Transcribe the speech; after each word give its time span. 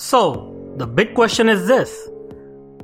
So, 0.00 0.54
the 0.76 0.86
big 0.86 1.12
question 1.12 1.48
is 1.48 1.66
this 1.66 2.08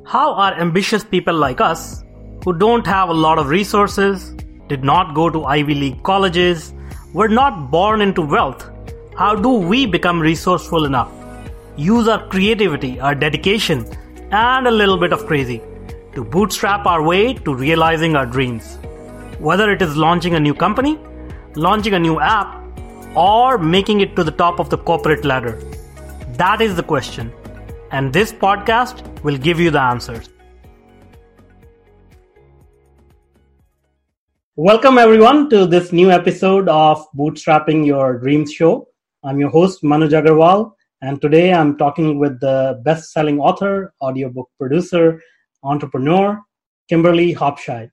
How 0.05 0.35
are 0.35 0.53
ambitious 0.61 1.05
people 1.05 1.33
like 1.33 1.61
us, 1.61 2.03
who 2.45 2.53
don't 2.59 2.85
have 2.89 3.09
a 3.09 3.13
lot 3.13 3.39
of 3.39 3.47
resources, 3.47 4.35
did 4.67 4.83
not 4.83 5.15
go 5.15 5.31
to 5.31 5.45
Ivy 5.45 5.77
League 5.77 6.03
colleges, 6.03 6.75
were 7.13 7.29
not 7.29 7.71
born 7.71 8.01
into 8.01 8.21
wealth, 8.21 8.69
how 9.17 9.37
do 9.37 9.49
we 9.49 9.87
become 9.87 10.19
resourceful 10.19 10.87
enough? 10.87 11.13
Use 11.77 12.09
our 12.09 12.27
creativity, 12.31 12.99
our 12.99 13.15
dedication, 13.15 13.87
and 14.33 14.67
a 14.67 14.73
little 14.73 14.99
bit 14.99 15.13
of 15.13 15.25
crazy 15.25 15.63
to 16.17 16.25
bootstrap 16.25 16.85
our 16.85 17.01
way 17.01 17.35
to 17.35 17.55
realizing 17.55 18.17
our 18.17 18.27
dreams. 18.27 18.77
Whether 19.39 19.71
it 19.71 19.83
is 19.83 19.97
launching 19.97 20.35
a 20.35 20.41
new 20.41 20.53
company, 20.53 20.99
launching 21.55 21.95
a 21.95 22.01
new 22.01 22.19
app, 22.19 22.61
or 23.15 23.57
making 23.57 24.01
it 24.01 24.17
to 24.17 24.25
the 24.25 24.33
top 24.33 24.59
of 24.59 24.69
the 24.69 24.79
corporate 24.79 25.25
ladder. 25.25 25.61
That 26.39 26.61
is 26.61 26.75
the 26.75 26.83
question. 26.83 27.33
And 27.93 28.13
this 28.13 28.33
podcast 28.33 29.23
will 29.23 29.39
give 29.39 29.61
you 29.61 29.71
the 29.71 29.81
answers. 29.81 30.29
Welcome, 34.57 34.99
everyone, 34.99 35.49
to 35.51 35.65
this 35.65 35.93
new 35.93 36.11
episode 36.11 36.69
of 36.69 37.07
Bootstrapping 37.17 37.87
Your 37.87 38.19
Dreams 38.19 38.53
Show. 38.53 38.89
I'm 39.23 39.39
your 39.39 39.51
host, 39.51 39.85
Manoj 39.85 40.11
Agarwal, 40.11 40.73
and 41.03 41.23
today 41.23 41.53
I'm 41.53 41.79
talking 41.79 42.19
with 42.19 42.41
the 42.41 42.81
best 42.85 43.13
selling 43.13 43.39
author, 43.39 43.95
audiobook 44.03 44.51
producer, 44.59 45.23
entrepreneur, 45.63 46.41
Kimberly 46.89 47.33
Hopshide, 47.33 47.91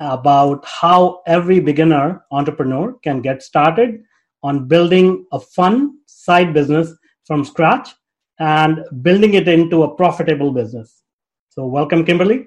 about 0.00 0.62
how 0.66 1.22
every 1.26 1.60
beginner 1.60 2.26
entrepreneur 2.30 2.92
can 3.02 3.22
get 3.22 3.42
started 3.42 4.02
on 4.42 4.68
building 4.68 5.24
a 5.32 5.40
fun 5.40 5.96
side 6.04 6.52
business 6.52 6.94
from 7.24 7.44
scratch 7.44 7.90
and 8.38 8.84
building 9.02 9.34
it 9.34 9.48
into 9.48 9.82
a 9.82 9.94
profitable 9.94 10.52
business. 10.52 11.02
So, 11.50 11.66
welcome, 11.66 12.04
Kimberly. 12.04 12.46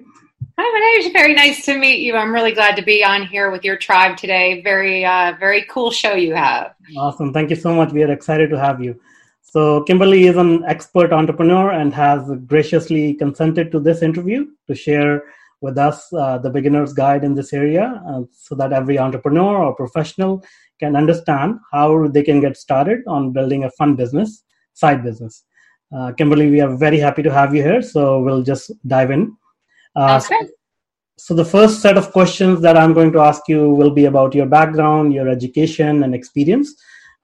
Hi, 0.58 1.00
Manoj. 1.02 1.12
Very 1.12 1.34
nice 1.34 1.64
to 1.64 1.76
meet 1.76 2.00
you. 2.00 2.14
I'm 2.14 2.32
really 2.32 2.52
glad 2.52 2.76
to 2.76 2.82
be 2.82 3.02
on 3.02 3.26
here 3.26 3.50
with 3.50 3.64
your 3.64 3.76
tribe 3.76 4.16
today. 4.16 4.60
Very, 4.62 5.04
uh, 5.04 5.34
very 5.40 5.64
cool 5.68 5.90
show 5.90 6.14
you 6.14 6.34
have. 6.34 6.74
Awesome. 6.96 7.32
Thank 7.32 7.50
you 7.50 7.56
so 7.56 7.74
much. 7.74 7.92
We 7.92 8.02
are 8.02 8.12
excited 8.12 8.50
to 8.50 8.58
have 8.58 8.82
you. 8.82 9.00
So, 9.42 9.82
Kimberly 9.84 10.26
is 10.26 10.36
an 10.36 10.62
expert 10.66 11.12
entrepreneur 11.12 11.70
and 11.70 11.92
has 11.94 12.30
graciously 12.46 13.14
consented 13.14 13.72
to 13.72 13.80
this 13.80 14.02
interview 14.02 14.46
to 14.66 14.74
share 14.74 15.24
with 15.60 15.78
us 15.78 16.12
uh, 16.12 16.38
the 16.38 16.50
beginner's 16.50 16.92
guide 16.92 17.24
in 17.24 17.34
this 17.34 17.52
area 17.52 18.02
uh, 18.08 18.22
so 18.30 18.54
that 18.54 18.72
every 18.72 18.98
entrepreneur 18.98 19.64
or 19.64 19.74
professional 19.74 20.44
can 20.78 20.94
understand 20.94 21.58
how 21.72 22.06
they 22.08 22.22
can 22.22 22.40
get 22.40 22.56
started 22.56 23.00
on 23.06 23.32
building 23.32 23.64
a 23.64 23.70
fun 23.70 23.96
business, 23.96 24.44
side 24.78 25.02
business. 25.02 25.44
Uh, 25.94 26.12
Kimberly, 26.12 26.50
we 26.50 26.60
are 26.60 26.76
very 26.76 26.98
happy 26.98 27.22
to 27.22 27.32
have 27.32 27.54
you 27.54 27.62
here. 27.62 27.82
So 27.82 28.20
we'll 28.20 28.42
just 28.42 28.72
dive 28.86 29.10
in. 29.10 29.36
Uh, 29.96 30.18
so, 30.18 30.34
so, 31.16 31.34
the 31.34 31.44
first 31.44 31.80
set 31.80 31.98
of 31.98 32.12
questions 32.12 32.60
that 32.60 32.76
I'm 32.76 32.92
going 32.92 33.10
to 33.12 33.18
ask 33.18 33.42
you 33.48 33.70
will 33.70 33.90
be 33.90 34.04
about 34.04 34.34
your 34.34 34.46
background, 34.46 35.12
your 35.12 35.28
education, 35.28 36.04
and 36.04 36.14
experience, 36.14 36.72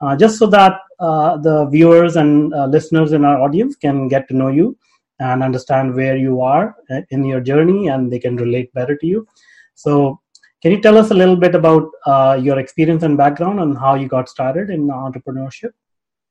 uh, 0.00 0.16
just 0.16 0.38
so 0.38 0.46
that 0.48 0.80
uh, 0.98 1.36
the 1.36 1.66
viewers 1.66 2.16
and 2.16 2.52
uh, 2.52 2.66
listeners 2.66 3.12
in 3.12 3.24
our 3.24 3.40
audience 3.40 3.76
can 3.76 4.08
get 4.08 4.26
to 4.28 4.34
know 4.34 4.48
you 4.48 4.76
and 5.20 5.44
understand 5.44 5.94
where 5.94 6.16
you 6.16 6.40
are 6.40 6.74
uh, 6.90 7.02
in 7.10 7.24
your 7.24 7.40
journey 7.40 7.86
and 7.86 8.12
they 8.12 8.18
can 8.18 8.34
relate 8.36 8.72
better 8.74 8.96
to 8.96 9.06
you. 9.06 9.26
So, 9.74 10.20
can 10.60 10.72
you 10.72 10.80
tell 10.80 10.98
us 10.98 11.12
a 11.12 11.14
little 11.14 11.36
bit 11.36 11.54
about 11.54 11.88
uh, 12.06 12.40
your 12.42 12.58
experience 12.58 13.04
and 13.04 13.16
background 13.16 13.60
and 13.60 13.78
how 13.78 13.94
you 13.94 14.08
got 14.08 14.28
started 14.28 14.70
in 14.70 14.88
entrepreneurship? 14.88 15.70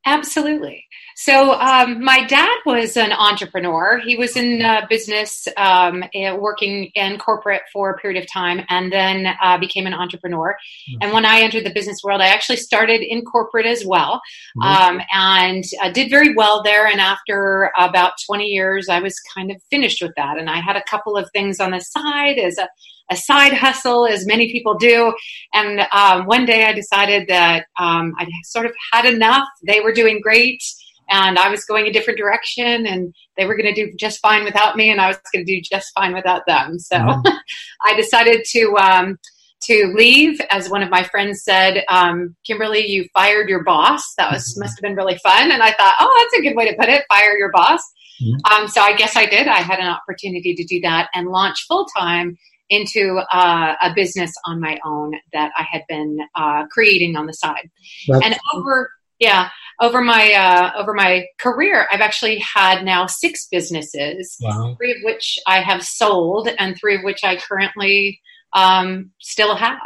Absolutely. 0.05 0.85
So, 1.15 1.53
um, 1.53 2.03
my 2.03 2.25
dad 2.25 2.57
was 2.65 2.97
an 2.97 3.11
entrepreneur. 3.11 3.99
He 3.99 4.17
was 4.17 4.35
in 4.35 4.61
uh, 4.61 4.81
business, 4.89 5.47
um, 5.57 6.03
eh, 6.13 6.33
working 6.33 6.85
in 6.95 7.17
corporate 7.19 7.61
for 7.71 7.91
a 7.91 7.97
period 7.97 8.21
of 8.21 8.29
time, 8.31 8.65
and 8.69 8.91
then 8.91 9.33
uh, 9.41 9.57
became 9.57 9.85
an 9.85 9.93
entrepreneur. 9.93 10.55
Mm-hmm. 10.89 10.97
And 11.01 11.13
when 11.13 11.25
I 11.25 11.41
entered 11.41 11.65
the 11.65 11.73
business 11.73 12.03
world, 12.03 12.19
I 12.19 12.27
actually 12.27 12.57
started 12.57 13.01
in 13.01 13.23
corporate 13.23 13.65
as 13.65 13.85
well, 13.85 14.21
mm-hmm. 14.57 14.97
um, 14.97 15.01
and 15.13 15.63
uh, 15.81 15.89
did 15.89 16.09
very 16.09 16.33
well 16.33 16.63
there. 16.63 16.87
And 16.87 16.99
after 16.99 17.71
about 17.77 18.13
20 18.25 18.45
years, 18.45 18.89
I 18.89 18.99
was 18.99 19.19
kind 19.33 19.51
of 19.51 19.61
finished 19.69 20.01
with 20.01 20.13
that. 20.17 20.37
And 20.37 20.49
I 20.49 20.59
had 20.59 20.75
a 20.75 20.83
couple 20.83 21.15
of 21.15 21.29
things 21.31 21.59
on 21.59 21.71
the 21.71 21.79
side 21.79 22.39
as 22.39 22.57
a 22.57 22.67
a 23.11 23.15
side 23.15 23.53
hustle, 23.53 24.07
as 24.07 24.25
many 24.25 24.51
people 24.51 24.75
do. 24.75 25.13
And 25.53 25.81
um, 25.91 26.25
one 26.25 26.45
day 26.45 26.65
I 26.65 26.73
decided 26.73 27.27
that 27.27 27.65
um, 27.79 28.13
I 28.17 28.27
sort 28.43 28.65
of 28.65 28.73
had 28.91 29.05
enough. 29.05 29.47
They 29.65 29.81
were 29.81 29.93
doing 29.93 30.21
great, 30.21 30.63
and 31.09 31.37
I 31.37 31.49
was 31.49 31.65
going 31.65 31.85
a 31.87 31.93
different 31.93 32.17
direction, 32.17 32.85
and 32.85 33.13
they 33.37 33.45
were 33.45 33.55
going 33.55 33.73
to 33.73 33.85
do 33.85 33.93
just 33.97 34.19
fine 34.19 34.43
without 34.43 34.75
me, 34.75 34.89
and 34.89 35.01
I 35.01 35.07
was 35.07 35.17
going 35.33 35.45
to 35.45 35.55
do 35.55 35.61
just 35.61 35.91
fine 35.93 36.13
without 36.13 36.45
them. 36.47 36.79
So 36.79 36.97
mm-hmm. 36.97 37.37
I 37.85 37.95
decided 37.95 38.45
to. 38.51 38.77
Um, 38.77 39.19
to 39.67 39.93
leave, 39.95 40.41
as 40.51 40.69
one 40.69 40.83
of 40.83 40.89
my 40.89 41.03
friends 41.03 41.41
said, 41.41 41.85
um, 41.87 42.35
Kimberly, 42.45 42.85
you 42.85 43.07
fired 43.13 43.47
your 43.47 43.63
boss. 43.63 44.13
That 44.15 44.29
was 44.29 44.51
mm-hmm. 44.51 44.59
must 44.59 44.77
have 44.77 44.81
been 44.81 44.97
really 44.97 45.17
fun. 45.19 45.51
And 45.51 45.63
I 45.63 45.71
thought, 45.71 45.95
oh, 46.01 46.13
that's 46.19 46.37
a 46.37 46.41
good 46.45 46.57
way 46.57 46.69
to 46.69 46.75
put 46.75 46.89
it. 46.89 47.05
Fire 47.07 47.37
your 47.37 47.49
boss. 47.49 47.79
Mm-hmm. 48.21 48.53
Um, 48.53 48.67
so 48.67 48.81
I 48.81 48.93
guess 48.93 49.15
I 49.15 49.25
did. 49.25 49.47
I 49.47 49.59
had 49.59 49.79
an 49.79 49.87
opportunity 49.87 50.53
to 50.53 50.65
do 50.65 50.81
that 50.81 51.09
and 51.13 51.29
launch 51.29 51.65
full 51.65 51.85
time 51.97 52.37
into 52.69 53.21
uh, 53.31 53.75
a 53.81 53.93
business 53.93 54.31
on 54.45 54.59
my 54.59 54.79
own 54.85 55.13
that 55.33 55.51
I 55.57 55.65
had 55.69 55.83
been 55.87 56.17
uh, 56.35 56.65
creating 56.67 57.15
on 57.15 57.25
the 57.25 57.33
side. 57.33 57.69
That's 58.07 58.25
and 58.25 58.37
over 58.55 58.89
yeah 59.19 59.49
over 59.81 60.01
my 60.01 60.33
uh, 60.33 60.71
over 60.79 60.93
my 60.93 61.25
career 61.39 61.87
i've 61.91 62.01
actually 62.01 62.39
had 62.39 62.83
now 62.83 63.05
six 63.05 63.47
businesses 63.49 64.37
wow. 64.41 64.75
three 64.77 64.91
of 64.91 64.97
which 65.03 65.39
i 65.47 65.61
have 65.61 65.83
sold 65.83 66.49
and 66.59 66.77
three 66.77 66.95
of 66.95 67.03
which 67.03 67.23
i 67.23 67.35
currently 67.35 68.19
um, 68.53 69.11
still 69.19 69.55
have 69.55 69.79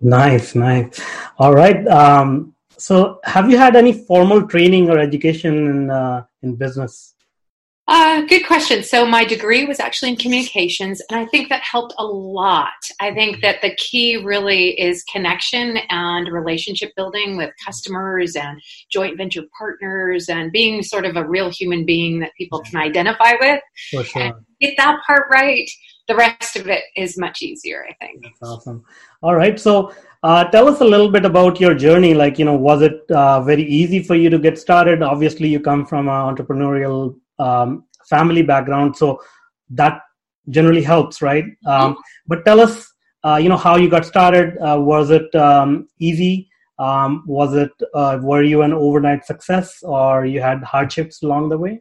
nice 0.00 0.54
nice 0.54 1.00
all 1.38 1.54
right 1.54 1.86
um, 1.88 2.54
so 2.76 3.20
have 3.24 3.50
you 3.50 3.56
had 3.56 3.76
any 3.76 3.92
formal 3.92 4.46
training 4.46 4.90
or 4.90 4.98
education 4.98 5.54
in 5.72 5.90
uh, 5.90 6.24
in 6.42 6.54
business 6.54 7.11
uh, 7.88 8.22
good 8.22 8.46
question. 8.46 8.84
So, 8.84 9.04
my 9.04 9.24
degree 9.24 9.64
was 9.64 9.80
actually 9.80 10.10
in 10.10 10.16
communications, 10.16 11.02
and 11.10 11.18
I 11.18 11.26
think 11.26 11.48
that 11.48 11.62
helped 11.62 11.94
a 11.98 12.04
lot. 12.04 12.68
I 13.00 13.12
think 13.12 13.40
that 13.42 13.60
the 13.60 13.74
key 13.74 14.18
really 14.18 14.80
is 14.80 15.02
connection 15.12 15.78
and 15.90 16.32
relationship 16.32 16.92
building 16.96 17.36
with 17.36 17.50
customers 17.64 18.36
and 18.36 18.60
joint 18.90 19.16
venture 19.16 19.42
partners 19.58 20.28
and 20.28 20.52
being 20.52 20.82
sort 20.84 21.04
of 21.04 21.16
a 21.16 21.26
real 21.26 21.50
human 21.50 21.84
being 21.84 22.20
that 22.20 22.30
people 22.38 22.60
can 22.60 22.80
identify 22.80 23.32
with. 23.40 23.60
For 23.90 24.04
sure. 24.04 24.22
And 24.22 24.34
get 24.60 24.74
that 24.76 25.00
part 25.04 25.26
right, 25.28 25.68
the 26.06 26.14
rest 26.14 26.54
of 26.54 26.68
it 26.68 26.84
is 26.96 27.18
much 27.18 27.42
easier, 27.42 27.84
I 27.88 27.94
think. 27.94 28.22
That's 28.22 28.42
awesome. 28.42 28.84
All 29.22 29.34
right. 29.34 29.58
So, 29.58 29.92
uh, 30.22 30.44
tell 30.44 30.68
us 30.68 30.80
a 30.80 30.84
little 30.84 31.10
bit 31.10 31.24
about 31.24 31.58
your 31.58 31.74
journey. 31.74 32.14
Like, 32.14 32.38
you 32.38 32.44
know, 32.44 32.54
was 32.54 32.80
it 32.80 33.10
uh, 33.10 33.42
very 33.42 33.64
easy 33.64 34.04
for 34.04 34.14
you 34.14 34.30
to 34.30 34.38
get 34.38 34.56
started? 34.56 35.02
Obviously, 35.02 35.48
you 35.48 35.58
come 35.58 35.84
from 35.84 36.08
an 36.08 36.36
entrepreneurial 36.36 37.16
um, 37.38 37.84
family 38.08 38.42
background. 38.42 38.96
So 38.96 39.20
that 39.70 40.00
generally 40.48 40.82
helps 40.82 41.22
right? 41.22 41.44
Um, 41.66 41.96
but 42.26 42.44
tell 42.44 42.60
us 42.60 42.92
uh, 43.24 43.36
you 43.36 43.48
know 43.48 43.56
how 43.56 43.76
you 43.76 43.88
got 43.88 44.04
started. 44.04 44.58
Uh, 44.58 44.80
was 44.80 45.10
it 45.10 45.32
um, 45.34 45.88
easy? 46.00 46.48
Um, 46.78 47.22
was 47.26 47.54
it 47.54 47.70
uh, 47.94 48.18
were 48.20 48.42
you 48.42 48.62
an 48.62 48.72
overnight 48.72 49.24
success 49.24 49.82
or 49.82 50.26
you 50.26 50.40
had 50.40 50.64
hardships 50.64 51.22
along 51.22 51.48
the 51.48 51.58
way 51.58 51.80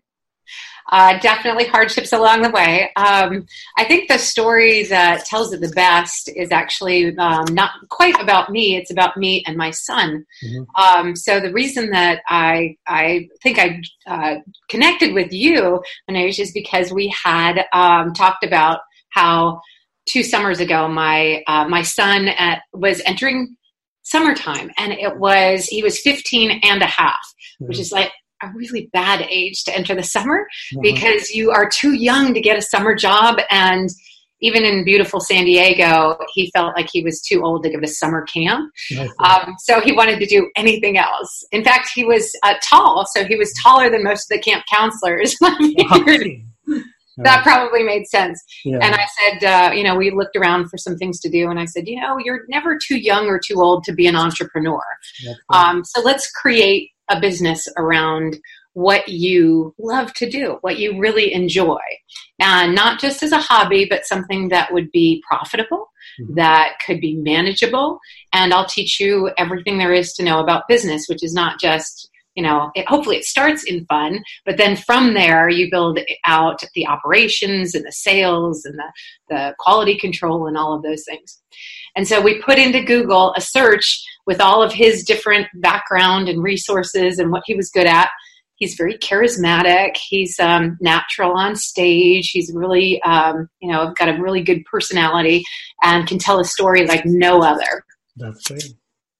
uh, 0.91 1.17
definitely 1.19 1.65
hardships 1.65 2.11
along 2.11 2.41
the 2.41 2.49
way. 2.49 2.91
Um, 2.95 3.45
I 3.77 3.85
think 3.85 4.07
the 4.09 4.17
story 4.17 4.83
that 4.85 5.25
tells 5.25 5.53
it 5.53 5.61
the 5.61 5.69
best 5.69 6.29
is 6.35 6.51
actually 6.51 7.15
um, 7.17 7.45
not 7.51 7.71
quite 7.89 8.19
about 8.21 8.51
me. 8.51 8.75
It's 8.75 8.91
about 8.91 9.17
me 9.17 9.43
and 9.45 9.57
my 9.57 9.71
son. 9.71 10.25
Mm-hmm. 10.43 10.81
Um, 10.81 11.15
so 11.15 11.39
the 11.39 11.53
reason 11.53 11.91
that 11.91 12.21
I 12.27 12.77
I 12.87 13.29
think 13.41 13.59
I 13.59 13.81
uh, 14.07 14.39
connected 14.69 15.13
with 15.13 15.31
you, 15.31 15.81
Manoj, 16.09 16.39
is 16.39 16.51
because 16.51 16.91
we 16.91 17.13
had 17.23 17.65
um, 17.73 18.13
talked 18.13 18.43
about 18.43 18.79
how 19.09 19.61
two 20.05 20.23
summers 20.23 20.59
ago 20.59 20.87
my 20.87 21.43
uh, 21.47 21.67
my 21.67 21.81
son 21.83 22.27
at, 22.27 22.63
was 22.73 23.01
entering 23.05 23.55
summertime 24.03 24.71
and 24.77 24.91
it 24.93 25.17
was 25.17 25.65
he 25.65 25.83
was 25.83 25.99
15 25.99 26.59
and 26.63 26.81
a 26.81 26.87
half 26.87 27.15
mm-hmm. 27.15 27.67
which 27.67 27.79
is 27.79 27.91
like 27.91 28.11
a 28.41 28.51
really 28.53 28.89
bad 28.93 29.21
age 29.29 29.63
to 29.65 29.75
enter 29.75 29.95
the 29.95 30.03
summer 30.03 30.47
mm-hmm. 30.73 30.81
because 30.81 31.31
you 31.31 31.51
are 31.51 31.69
too 31.69 31.93
young 31.93 32.33
to 32.33 32.41
get 32.41 32.57
a 32.57 32.61
summer 32.61 32.95
job 32.95 33.39
and 33.49 33.89
even 34.41 34.63
in 34.63 34.83
beautiful 34.83 35.19
San 35.19 35.45
Diego, 35.45 36.17
he 36.33 36.49
felt 36.51 36.75
like 36.75 36.89
he 36.91 37.03
was 37.03 37.21
too 37.21 37.43
old 37.43 37.63
to 37.63 37.69
give 37.69 37.83
a 37.83 37.87
summer 37.87 38.23
camp. 38.23 38.71
Um, 39.19 39.55
so 39.59 39.79
he 39.79 39.91
wanted 39.91 40.19
to 40.19 40.25
do 40.25 40.49
anything 40.55 40.97
else. 40.97 41.43
In 41.51 41.63
fact, 41.63 41.89
he 41.93 42.03
was 42.03 42.35
uh, 42.43 42.55
tall, 42.63 43.05
so 43.13 43.23
he 43.23 43.35
was 43.35 43.53
taller 43.61 43.89
than 43.89 44.03
most 44.03 44.31
of 44.31 44.37
the 44.37 44.41
camp 44.41 44.63
counselors. 44.67 45.35
that 47.17 47.43
probably 47.43 47.83
made 47.83 48.07
sense. 48.07 48.43
Yeah. 48.65 48.79
And 48.81 48.95
I 48.95 49.05
said, 49.05 49.43
uh, 49.43 49.73
you 49.73 49.83
know, 49.83 49.95
we 49.95 50.11
looked 50.11 50.35
around 50.35 50.69
for 50.69 50.77
some 50.77 50.97
things 50.97 51.19
to 51.21 51.29
do, 51.29 51.49
and 51.49 51.59
I 51.59 51.65
said, 51.65 51.87
you 51.87 52.01
know, 52.01 52.17
you're 52.17 52.41
never 52.49 52.77
too 52.77 52.97
young 52.97 53.27
or 53.27 53.39
too 53.39 53.61
old 53.61 53.83
to 53.85 53.93
be 53.93 54.07
an 54.07 54.15
entrepreneur. 54.15 54.81
Um, 55.49 55.83
so 55.83 56.01
let's 56.01 56.31
create 56.31 56.89
a 57.11 57.19
business 57.19 57.67
around 57.77 58.39
what 58.73 59.09
you 59.09 59.73
love 59.77 60.13
to 60.13 60.29
do, 60.29 60.57
what 60.61 60.79
you 60.79 60.97
really 60.99 61.33
enjoy. 61.33 61.79
And 62.39 62.73
not 62.73 62.99
just 62.99 63.21
as 63.21 63.31
a 63.31 63.37
hobby, 63.37 63.85
but 63.89 64.05
something 64.05 64.49
that 64.49 64.73
would 64.73 64.91
be 64.91 65.21
profitable, 65.27 65.91
mm-hmm. 66.19 66.35
that 66.35 66.77
could 66.85 67.01
be 67.01 67.15
manageable. 67.15 67.99
And 68.33 68.53
I'll 68.53 68.65
teach 68.65 68.99
you 68.99 69.31
everything 69.37 69.77
there 69.77 69.93
is 69.93 70.13
to 70.13 70.23
know 70.23 70.39
about 70.39 70.67
business, 70.67 71.07
which 71.07 71.23
is 71.23 71.33
not 71.33 71.59
just 71.59 72.09
you 72.35 72.43
know 72.43 72.71
it, 72.75 72.87
hopefully 72.87 73.17
it 73.17 73.25
starts 73.25 73.65
in 73.65 73.85
fun 73.87 74.23
but 74.45 74.55
then 74.55 74.77
from 74.77 75.13
there 75.13 75.49
you 75.49 75.69
build 75.69 75.99
out 76.25 76.63
the 76.75 76.87
operations 76.87 77.75
and 77.75 77.85
the 77.85 77.91
sales 77.91 78.63
and 78.63 78.79
the, 78.79 78.91
the 79.29 79.55
quality 79.59 79.97
control 79.97 80.47
and 80.47 80.57
all 80.57 80.73
of 80.73 80.81
those 80.81 81.03
things 81.03 81.41
and 81.95 82.07
so 82.07 82.21
we 82.21 82.41
put 82.41 82.57
into 82.57 82.83
google 82.83 83.33
a 83.35 83.41
search 83.41 84.03
with 84.25 84.39
all 84.39 84.61
of 84.61 84.71
his 84.71 85.03
different 85.03 85.47
background 85.55 86.29
and 86.29 86.43
resources 86.43 87.19
and 87.19 87.31
what 87.31 87.43
he 87.45 87.55
was 87.55 87.69
good 87.69 87.87
at. 87.87 88.09
He's 88.55 88.75
very 88.75 88.97
charismatic. 88.99 89.97
He's 89.97 90.39
um, 90.39 90.77
natural 90.79 91.33
on 91.33 91.55
stage. 91.55 92.29
He's 92.29 92.51
really 92.53 93.01
um, 93.01 93.49
you 93.59 93.71
know 93.71 93.93
got 93.97 94.09
a 94.09 94.21
really 94.21 94.43
good 94.43 94.63
personality 94.65 95.43
and 95.81 96.07
can 96.07 96.19
tell 96.19 96.39
a 96.39 96.45
story 96.45 96.85
like 96.85 97.05
no 97.05 97.41
other. 97.41 97.83
That's 98.17 98.47
great. 98.47 98.73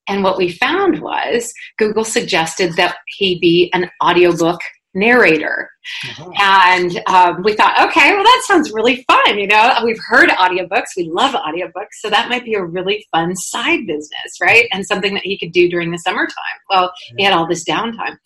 And 0.07 0.23
what 0.23 0.38
we 0.38 0.51
found 0.51 1.01
was 1.01 1.53
Google 1.77 2.03
suggested 2.03 2.75
that 2.75 2.97
he 3.18 3.39
be 3.39 3.71
an 3.73 3.89
audiobook 4.03 4.59
narrator. 4.93 5.69
Uh-huh. 6.09 6.31
And 6.39 7.01
um, 7.07 7.43
we 7.43 7.53
thought, 7.53 7.88
okay, 7.88 8.13
well, 8.13 8.23
that 8.23 8.43
sounds 8.45 8.71
really 8.71 9.03
fun. 9.09 9.38
You 9.38 9.47
know, 9.47 9.73
we've 9.83 9.99
heard 10.07 10.29
audiobooks, 10.29 10.95
we 10.97 11.09
love 11.09 11.33
audiobooks, 11.33 11.93
so 11.99 12.09
that 12.09 12.29
might 12.29 12.43
be 12.43 12.53
a 12.53 12.63
really 12.63 13.05
fun 13.11 13.35
side 13.35 13.88
business, 13.88 14.39
right? 14.41 14.67
And 14.71 14.85
something 14.85 15.13
that 15.13 15.23
he 15.23 15.38
could 15.38 15.51
do 15.51 15.69
during 15.69 15.91
the 15.91 15.97
summertime. 15.97 16.35
Well, 16.69 16.91
he 17.17 17.23
had 17.23 17.33
all 17.33 17.47
this 17.47 17.63
downtime. 17.63 18.17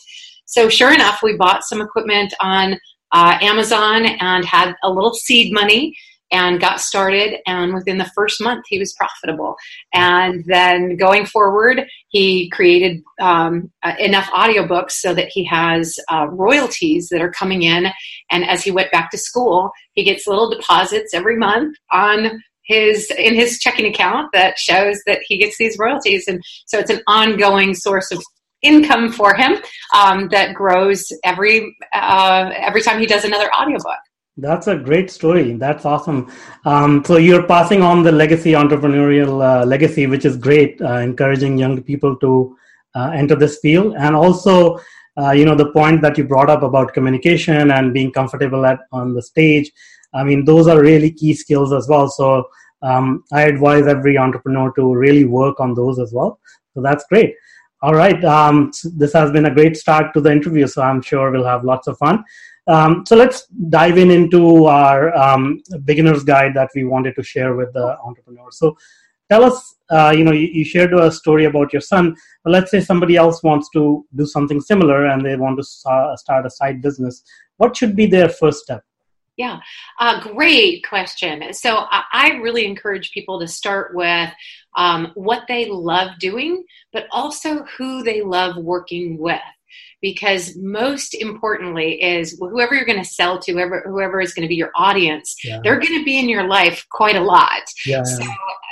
So, 0.46 0.70
sure 0.70 0.94
enough, 0.94 1.22
we 1.24 1.36
bought 1.38 1.64
some 1.64 1.82
equipment 1.82 2.34
on 2.40 2.80
uh, 3.12 3.38
Amazon 3.42 4.06
and 4.06 4.46
had 4.46 4.76
a 4.84 4.90
little 4.90 5.14
seed 5.14 5.54
money 5.54 5.96
and 6.36 6.60
got 6.60 6.82
started. 6.82 7.38
And 7.48 7.74
within 7.74 7.98
the 7.98 8.12
first 8.14 8.42
month, 8.42 8.66
he 8.68 8.78
was 8.78 8.94
profitable. 8.94 9.56
And 9.94 10.44
then 10.48 10.98
going 10.98 11.26
forward, 11.26 11.88
he 12.10 12.50
created 12.50 13.02
um, 13.22 13.72
uh, 13.84 13.94
enough 14.00 14.30
audiobooks 14.32 14.92
so 14.92 15.14
that 15.14 15.30
he 15.30 15.46
has 15.46 15.96
uh, 16.12 16.28
royalties 16.30 17.08
that 17.10 17.22
are 17.22 17.32
coming 17.32 17.64
in. 17.64 17.88
And 18.30 18.44
as 18.44 18.64
he 18.64 18.72
went 18.72 18.92
back 18.92 19.12
to 19.12 19.18
school, 19.18 19.72
he 19.94 20.04
gets 20.04 20.28
little 20.28 20.50
deposits 20.50 21.14
every 21.14 21.38
month 21.38 21.78
on 21.94 22.42
his 22.66 23.10
in 23.18 23.34
his 23.36 23.60
checking 23.60 23.86
account 23.86 24.28
that 24.34 24.58
shows 24.58 25.00
that 25.06 25.20
he 25.28 25.38
gets 25.38 25.56
these 25.60 25.78
royalties 25.78 26.28
and 26.28 26.42
so 26.66 26.80
it's 26.80 26.90
an 26.90 27.00
ongoing 27.06 27.76
source 27.76 28.12
of 28.12 28.20
income 28.64 29.12
for 29.12 29.36
him 29.36 29.58
um, 29.96 30.30
that 30.30 30.56
grows 30.56 31.06
every 31.24 31.76
uh, 31.94 32.50
every 32.56 32.82
time 32.82 33.00
he 33.00 33.06
does 33.06 33.24
another 33.24 33.54
audiobook 33.54 34.00
that's 34.38 34.68
a 34.68 34.76
great 34.76 35.10
story. 35.10 35.54
That's 35.54 35.86
awesome. 35.86 36.32
Um, 36.66 37.04
so 37.06 37.18
you're 37.18 37.48
passing 37.48 37.82
on 37.82 38.04
the 38.04 38.12
legacy, 38.12 38.52
entrepreneurial 38.52 39.44
uh, 39.44 39.66
legacy, 39.66 40.08
which 40.08 40.26
is 40.26 40.36
great, 40.36 40.82
uh, 40.82 40.98
encouraging 40.98 41.58
young 41.58 41.82
people 41.82 42.18
to 42.18 42.58
uh, 42.96 43.12
enter 43.14 43.36
this 43.36 43.60
field, 43.60 43.96
and 43.98 44.16
also, 44.16 44.80
uh, 45.18 45.32
you 45.32 45.46
know, 45.46 45.56
the 45.56 45.72
point 45.72 46.02
that 46.02 46.18
you 46.18 46.26
brought 46.26 46.50
up 46.50 46.64
about 46.64 46.94
communication 46.94 47.72
and 47.72 47.94
being 47.94 48.12
comfortable 48.12 48.66
at 48.66 48.80
on 48.92 49.14
the 49.14 49.22
stage. 49.22 49.72
I 50.14 50.24
mean, 50.24 50.46
those 50.46 50.68
are 50.68 50.82
really 50.82 51.12
key 51.12 51.34
skills 51.34 51.74
as 51.74 51.88
well. 51.88 52.08
So 52.10 52.50
um, 52.82 53.24
I 53.34 53.44
advise 53.44 53.88
every 53.88 54.18
entrepreneur 54.18 54.72
to 54.74 54.96
really 54.96 55.26
work 55.26 55.60
on 55.60 55.74
those 55.74 56.00
as 56.00 56.14
well. 56.14 56.40
So 56.74 56.82
that's 56.82 57.06
great. 57.08 57.36
All 57.82 57.94
right, 57.94 58.24
um, 58.24 58.72
this 58.96 59.14
has 59.14 59.32
been 59.32 59.46
a 59.46 59.54
great 59.54 59.78
start 59.78 60.14
to 60.14 60.22
the 60.22 60.32
interview. 60.32 60.68
So 60.68 60.82
I'm 60.82 61.02
sure 61.02 61.32
we'll 61.32 61.46
have 61.46 61.64
lots 61.64 61.88
of 61.88 61.98
fun. 61.98 62.24
Um, 62.68 63.06
so 63.06 63.16
let's 63.16 63.46
dive 63.70 63.98
in 63.98 64.10
into 64.10 64.66
our 64.66 65.16
um, 65.16 65.62
beginner's 65.84 66.24
guide 66.24 66.54
that 66.56 66.70
we 66.76 66.84
wanted 66.84 67.16
to 67.16 67.24
share 67.24 67.56
with 67.56 67.72
the 67.74 67.98
entrepreneurs. 68.00 68.58
So 68.58 68.76
tell 69.30 69.44
us, 69.44 69.76
uh, 69.92 70.14
you 70.18 70.24
know, 70.24 70.32
you, 70.32 70.48
you, 70.48 70.66
shared 70.66 70.94
a 70.94 71.12
story 71.12 71.46
about 71.46 71.74
your 71.74 71.82
son, 71.82 72.16
but 72.44 72.52
let's 72.52 72.72
say 72.72 72.80
somebody 72.80 73.18
else 73.18 73.44
wants 73.44 73.70
to 73.74 74.06
do 74.16 74.26
something 74.26 74.60
similar 74.60 75.06
and 75.06 75.24
they 75.24 75.36
want 75.36 75.58
to 75.58 75.64
start 75.64 76.46
a 76.46 76.50
side 76.50 76.82
business. 76.82 77.24
What 77.58 77.78
should 77.78 77.96
be 77.96 78.08
their 78.08 78.30
first 78.30 78.64
step? 78.64 78.84
Yeah, 79.38 79.60
uh, 80.00 80.22
great 80.22 80.88
question. 80.88 81.54
So 81.54 81.86
I 81.92 82.40
really 82.42 82.66
encourage 82.66 83.12
people 83.12 83.38
to 83.42 83.48
start 83.48 83.94
with 83.94 84.30
um, 84.78 85.12
what 85.16 85.44
they 85.50 85.70
love 85.70 86.12
doing, 86.20 86.64
but 86.94 87.08
also 87.12 87.66
who 87.78 88.02
they 88.02 88.22
love 88.22 88.56
working 88.56 89.18
with 89.18 89.42
because 90.06 90.56
most 90.58 91.16
importantly 91.16 92.00
is 92.00 92.38
whoever 92.40 92.76
you're 92.76 92.86
going 92.86 93.02
to 93.02 93.10
sell 93.10 93.40
to 93.40 93.52
whoever, 93.52 93.82
whoever 93.88 94.22
is 94.22 94.36
going 94.36 94.44
to 94.44 94.48
be 94.48 94.54
your 94.54 94.70
audience 94.76 95.36
yeah. 95.44 95.60
they're 95.64 95.80
going 95.80 95.98
to 95.98 96.06
be 96.06 96.20
in 96.20 96.30
your 96.30 96.48
life 96.48 96.86
quite 96.92 97.16
a 97.16 97.22
lot 97.22 97.64
yeah. 97.88 98.04
so 98.04 98.24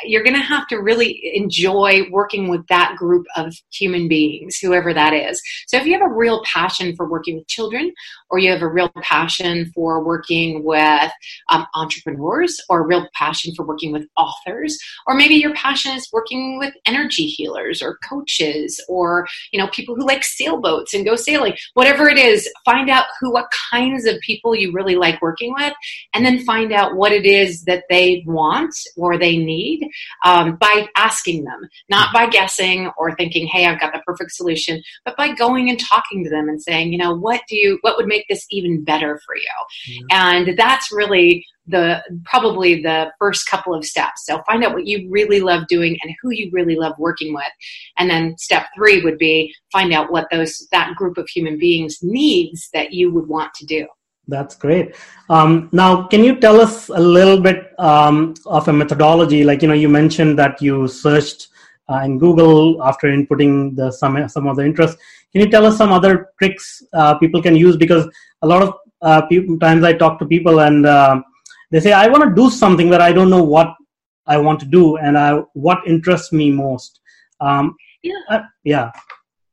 you're 0.06 0.22
going 0.22 0.36
to 0.36 0.40
have 0.40 0.68
to 0.68 0.78
really 0.78 1.32
enjoy 1.34 2.02
working 2.12 2.50
with 2.50 2.64
that 2.68 2.96
group 2.98 3.26
of 3.36 3.52
human 3.72 4.08
beings 4.08 4.58
whoever 4.58 4.94
that 4.94 5.12
is 5.12 5.42
so 5.68 5.76
if 5.76 5.88
you 5.88 5.94
have 5.94 6.04
a 6.04 6.14
real 6.14 6.44
passion 6.44 6.96
for 6.96 7.10
working 7.10 7.36
with 7.38 7.48
children 7.48 7.92
or 8.30 8.38
you 8.38 8.52
have 8.52 8.62
a 8.62 8.68
real 8.68 8.92
passion 9.02 9.72
for 9.74 10.04
working 10.04 10.64
with 10.64 11.12
um, 11.50 11.66
entrepreneurs 11.74 12.62
or 12.70 12.82
a 12.82 12.86
real 12.86 13.08
passion 13.16 13.56
for 13.56 13.66
working 13.66 13.92
with 13.92 14.06
authors 14.18 14.78
or 15.08 15.16
maybe 15.16 15.34
your 15.34 15.54
passion 15.56 15.94
is 15.94 16.08
working 16.14 16.60
with 16.60 16.76
energy 16.86 17.26
healers 17.26 17.82
or 17.82 17.98
coaches 18.08 18.80
or 18.88 19.28
you 19.52 19.60
know 19.60 19.68
people 19.70 19.96
who 19.96 20.06
like 20.06 20.24
sailboats 20.24 20.94
and 20.94 21.06
go 21.06 21.16
sailing, 21.24 21.54
whatever 21.74 22.08
it 22.08 22.18
is, 22.18 22.50
find 22.66 22.90
out 22.90 23.06
who, 23.20 23.32
what 23.32 23.48
kinds 23.72 24.06
of 24.06 24.20
people 24.20 24.56
you 24.56 24.72
really 24.72 24.96
like 24.96 25.22
working 25.22 25.54
with, 25.54 25.74
and 26.14 26.26
then 26.26 26.44
find 26.46 26.72
out 26.72 26.96
what 26.96 27.12
it 27.12 27.26
is 27.26 27.64
that 27.64 27.84
they 27.90 28.24
want 28.26 28.76
or 28.98 29.18
they 29.18 29.38
need 29.38 29.88
um, 30.26 30.56
by 30.58 30.88
asking 30.96 31.44
them, 31.44 31.68
not 31.90 32.14
by 32.14 32.28
guessing 32.28 32.92
or 32.98 33.16
thinking, 33.16 33.48
hey, 33.48 33.66
I've 33.66 33.80
got 33.80 33.94
the 33.94 34.02
perfect 34.06 34.32
solution, 34.32 34.82
but 35.06 35.18
by 35.18 35.34
going 35.34 35.70
and 35.70 35.80
talking 35.80 36.24
to 36.24 36.30
them 36.30 36.50
and 36.50 36.62
saying, 36.62 36.92
you 36.92 36.98
know, 36.98 37.14
what 37.16 37.42
do 37.48 37.56
you, 37.56 37.78
what 37.82 37.98
would 37.98 38.08
make 38.08 38.26
this 38.30 38.46
even 38.52 38.84
better 38.84 39.20
for 39.26 39.36
you? 39.36 40.06
And 40.12 40.58
that's 40.58 40.92
really 40.92 41.46
the 41.68 42.04
probably 42.26 42.82
the 42.82 43.12
first 43.20 43.48
couple 43.48 43.74
of 43.74 43.86
steps. 43.86 44.26
So 44.26 44.42
find 44.46 44.64
out 44.64 44.74
what 44.74 44.86
you 44.86 45.10
really 45.10 45.40
love 45.40 45.68
doing 45.68 45.98
and 46.04 46.14
who 46.22 46.32
you 46.32 46.50
really 46.52 46.76
love 46.76 46.94
working 47.00 47.34
with. 47.34 47.52
And 47.98 48.10
then 48.10 48.38
step 48.38 48.66
3 48.76 49.04
would 49.04 49.18
be 49.18 49.54
find 49.72 49.94
out 49.94 50.12
what 50.12 50.28
those 50.32 50.68
that 50.72 50.96
group 50.96 51.18
of 51.18 51.28
human 51.30 51.58
beings 51.58 52.00
needs 52.02 52.70
that 52.74 52.94
you 52.94 53.12
would 53.12 53.28
want 53.28 53.54
to 53.56 53.66
do. 53.66 53.88
That's 54.28 54.56
great. 54.56 54.96
Um, 55.30 55.70
now, 55.74 56.08
can 56.08 56.24
you 56.24 56.40
tell 56.40 56.62
us 56.62 56.88
a 56.90 57.00
little 57.00 57.42
bit 57.42 57.78
um, 57.78 58.36
of 58.46 58.68
a 58.68 58.74
methodology? 58.74 59.44
Like 59.44 59.62
you 59.62 59.68
know, 59.68 59.74
you 59.74 59.90
mentioned 59.90 60.40
that 60.40 60.62
you 60.62 60.88
searched 60.88 61.50
uh, 61.90 62.02
in 62.06 62.18
Google 62.20 62.82
after 62.84 63.08
inputting 63.08 63.76
the 63.76 63.92
some 63.92 64.28
some 64.30 64.48
of 64.48 64.56
the 64.56 64.66
interest. 64.66 64.98
Can 65.34 65.42
you 65.42 65.50
tell 65.50 65.66
us 65.66 65.78
some 65.78 65.92
other 65.92 66.30
tricks 66.40 66.84
uh, 66.94 67.18
people 67.18 67.42
can 67.42 67.56
use? 67.56 67.76
Because 67.76 68.08
a 68.42 68.48
lot 68.48 68.62
of 68.62 68.76
uh, 69.02 69.22
times 69.60 69.84
I 69.84 69.94
talk 69.94 70.20
to 70.20 70.26
people 70.26 70.62
and 70.62 70.86
uh, 70.86 71.22
they 71.74 71.80
say 71.80 71.92
i 71.92 72.08
want 72.08 72.24
to 72.24 72.34
do 72.42 72.50
something 72.50 72.90
but 72.90 73.02
i 73.02 73.12
don't 73.12 73.30
know 73.30 73.44
what 73.44 73.74
i 74.28 74.38
want 74.38 74.60
to 74.60 74.66
do 74.66 74.96
and 74.98 75.18
I, 75.18 75.42
what 75.54 75.80
interests 75.86 76.32
me 76.32 76.50
most. 76.52 77.02
Um, 77.42 77.76
yeah. 78.04 78.14
uh, 78.30 78.44
yeah. 78.64 78.92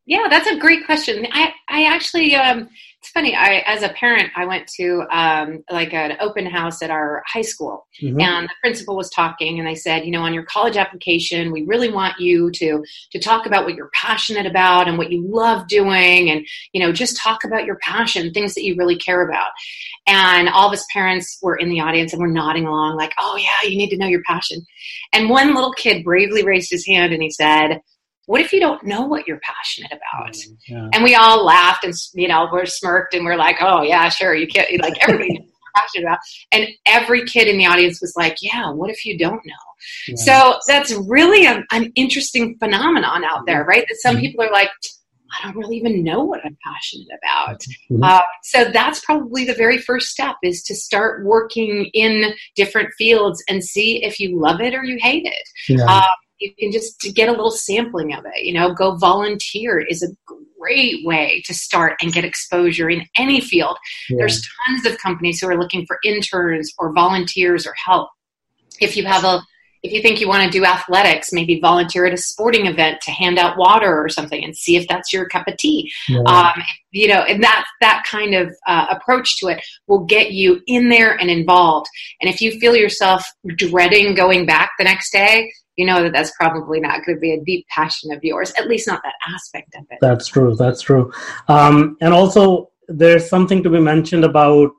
Yeah 0.06 0.28
that's 0.28 0.46
a 0.46 0.58
great 0.64 0.84
question. 0.86 1.26
I 1.32 1.52
i 1.68 1.84
actually 1.94 2.36
um, 2.36 2.68
it's 3.00 3.10
funny 3.10 3.34
i 3.34 3.62
as 3.66 3.82
a 3.82 3.88
parent 3.90 4.30
i 4.36 4.44
went 4.44 4.66
to 4.66 5.04
um, 5.10 5.64
like 5.70 5.94
an 5.94 6.16
open 6.20 6.46
house 6.46 6.82
at 6.82 6.90
our 6.90 7.22
high 7.26 7.42
school. 7.42 7.86
Mm-hmm. 8.02 8.20
and 8.20 8.48
the 8.48 8.54
principal 8.60 8.96
was 8.96 9.10
talking 9.10 9.58
and 9.58 9.66
they 9.66 9.74
said 9.74 10.04
you 10.04 10.10
know 10.10 10.22
on 10.22 10.34
your 10.34 10.44
college 10.44 10.76
application 10.76 11.52
we 11.52 11.62
really 11.62 11.90
want 11.90 12.18
you 12.18 12.50
to 12.52 12.82
to 13.12 13.18
talk 13.18 13.46
about 13.46 13.64
what 13.64 13.74
you're 13.74 13.90
passionate 13.92 14.46
about 14.46 14.88
and 14.88 14.98
what 14.98 15.10
you 15.10 15.24
love 15.26 15.66
doing 15.68 16.30
and 16.30 16.46
you 16.72 16.80
know 16.80 16.92
just 16.92 17.16
talk 17.16 17.44
about 17.44 17.64
your 17.64 17.76
passion 17.76 18.32
things 18.32 18.54
that 18.54 18.64
you 18.64 18.74
really 18.76 18.96
care 18.96 19.26
about. 19.28 19.50
And 20.06 20.48
all 20.48 20.68
of 20.68 20.72
us 20.72 20.84
parents 20.92 21.38
were 21.42 21.56
in 21.56 21.68
the 21.68 21.80
audience 21.80 22.12
and 22.12 22.20
we're 22.20 22.28
nodding 22.28 22.66
along 22.66 22.96
like 22.96 23.12
oh 23.18 23.36
yeah 23.36 23.68
you 23.68 23.76
need 23.76 23.90
to 23.90 23.96
know 23.96 24.06
your 24.06 24.22
passion. 24.26 24.64
And 25.12 25.30
one 25.30 25.54
little 25.54 25.72
kid 25.72 26.04
bravely 26.04 26.44
raised 26.44 26.70
his 26.70 26.86
hand 26.86 27.12
and 27.12 27.22
he 27.22 27.30
said 27.30 27.80
what 28.30 28.40
if 28.40 28.52
you 28.52 28.60
don't 28.60 28.84
know 28.84 29.06
what 29.06 29.26
you're 29.26 29.40
passionate 29.42 29.90
about? 29.90 30.36
Yeah. 30.68 30.88
And 30.92 31.02
we 31.02 31.16
all 31.16 31.44
laughed 31.44 31.82
and, 31.82 31.92
you 32.14 32.28
know, 32.28 32.48
we're 32.52 32.64
smirked 32.64 33.12
and 33.12 33.24
we're 33.24 33.34
like, 33.34 33.56
oh, 33.60 33.82
yeah, 33.82 34.08
sure. 34.08 34.36
You 34.36 34.46
can't, 34.46 34.68
like, 34.80 34.94
everybody 35.02 35.50
passionate 35.76 36.04
about. 36.04 36.20
And 36.52 36.68
every 36.86 37.24
kid 37.24 37.48
in 37.48 37.58
the 37.58 37.66
audience 37.66 38.00
was 38.00 38.14
like, 38.16 38.36
yeah, 38.40 38.70
what 38.70 38.88
if 38.88 39.04
you 39.04 39.18
don't 39.18 39.44
know? 39.44 39.52
Yeah. 40.06 40.14
So 40.14 40.58
that's 40.68 40.92
really 41.08 41.44
a, 41.44 41.64
an 41.72 41.90
interesting 41.96 42.56
phenomenon 42.60 43.24
out 43.24 43.46
there, 43.46 43.64
right? 43.64 43.84
That 43.88 43.96
some 43.96 44.14
mm-hmm. 44.14 44.26
people 44.26 44.44
are 44.44 44.52
like, 44.52 44.70
I 45.32 45.46
don't 45.46 45.56
really 45.56 45.78
even 45.78 46.04
know 46.04 46.22
what 46.22 46.44
I'm 46.44 46.56
passionate 46.64 47.08
about. 47.20 47.58
Mm-hmm. 47.90 48.04
Uh, 48.04 48.20
so 48.44 48.70
that's 48.70 49.04
probably 49.04 49.44
the 49.44 49.54
very 49.54 49.78
first 49.78 50.06
step 50.06 50.36
is 50.44 50.62
to 50.64 50.76
start 50.76 51.24
working 51.24 51.86
in 51.94 52.32
different 52.54 52.90
fields 52.96 53.42
and 53.48 53.64
see 53.64 54.04
if 54.04 54.20
you 54.20 54.40
love 54.40 54.60
it 54.60 54.72
or 54.72 54.84
you 54.84 54.98
hate 55.00 55.26
it. 55.26 55.48
Yeah. 55.68 55.84
Uh, 55.88 56.04
you 56.40 56.54
can 56.58 56.72
just 56.72 57.00
get 57.14 57.28
a 57.28 57.32
little 57.32 57.50
sampling 57.50 58.14
of 58.14 58.24
it. 58.24 58.44
You 58.44 58.54
know, 58.54 58.72
go 58.74 58.96
volunteer 58.96 59.78
is 59.78 60.02
a 60.02 60.08
great 60.58 61.04
way 61.04 61.42
to 61.46 61.54
start 61.54 61.94
and 62.02 62.12
get 62.12 62.24
exposure 62.24 62.90
in 62.90 63.06
any 63.16 63.40
field. 63.40 63.76
Yeah. 64.08 64.16
There's 64.18 64.46
tons 64.66 64.86
of 64.86 64.98
companies 64.98 65.40
who 65.40 65.48
are 65.48 65.58
looking 65.58 65.86
for 65.86 65.98
interns 66.04 66.72
or 66.78 66.92
volunteers 66.92 67.66
or 67.66 67.74
help. 67.84 68.08
If 68.80 68.96
you 68.96 69.04
have 69.04 69.24
a 69.24 69.42
if 69.82 69.92
you 69.92 70.02
think 70.02 70.20
you 70.20 70.28
want 70.28 70.44
to 70.44 70.50
do 70.50 70.64
athletics, 70.64 71.32
maybe 71.32 71.58
volunteer 71.58 72.04
at 72.04 72.12
a 72.12 72.18
sporting 72.18 72.66
event 72.66 73.00
to 73.00 73.10
hand 73.10 73.38
out 73.38 73.56
water 73.56 73.98
or 73.98 74.10
something 74.10 74.44
and 74.44 74.54
see 74.54 74.76
if 74.76 74.86
that's 74.88 75.10
your 75.10 75.26
cup 75.26 75.48
of 75.48 75.56
tea. 75.56 75.90
Yeah. 76.06 76.20
Um, 76.20 76.62
you 76.90 77.08
know, 77.08 77.20
and 77.20 77.42
that 77.42 77.64
that 77.80 78.04
kind 78.06 78.34
of 78.34 78.54
uh, 78.66 78.86
approach 78.90 79.38
to 79.38 79.48
it 79.48 79.64
will 79.86 80.04
get 80.04 80.32
you 80.32 80.60
in 80.66 80.90
there 80.90 81.18
and 81.18 81.30
involved. 81.30 81.86
And 82.20 82.28
if 82.28 82.42
you 82.42 82.58
feel 82.60 82.76
yourself 82.76 83.24
dreading 83.56 84.14
going 84.14 84.44
back 84.44 84.72
the 84.76 84.84
next 84.84 85.12
day, 85.12 85.50
you 85.76 85.86
know 85.86 86.02
that 86.02 86.12
that's 86.12 86.32
probably 86.32 86.80
not 86.80 87.04
going 87.04 87.16
to 87.16 87.20
be 87.20 87.32
a 87.32 87.44
deep 87.44 87.66
passion 87.68 88.12
of 88.12 88.22
yours, 88.22 88.52
at 88.58 88.68
least 88.68 88.86
not 88.86 89.02
that 89.02 89.14
aspect 89.34 89.74
of 89.76 89.84
it. 89.90 89.98
That's 90.00 90.26
true. 90.26 90.54
That's 90.54 90.82
true. 90.82 91.12
Um, 91.48 91.96
and 92.00 92.12
also, 92.12 92.70
there's 92.88 93.28
something 93.28 93.62
to 93.62 93.70
be 93.70 93.80
mentioned 93.80 94.24
about, 94.24 94.70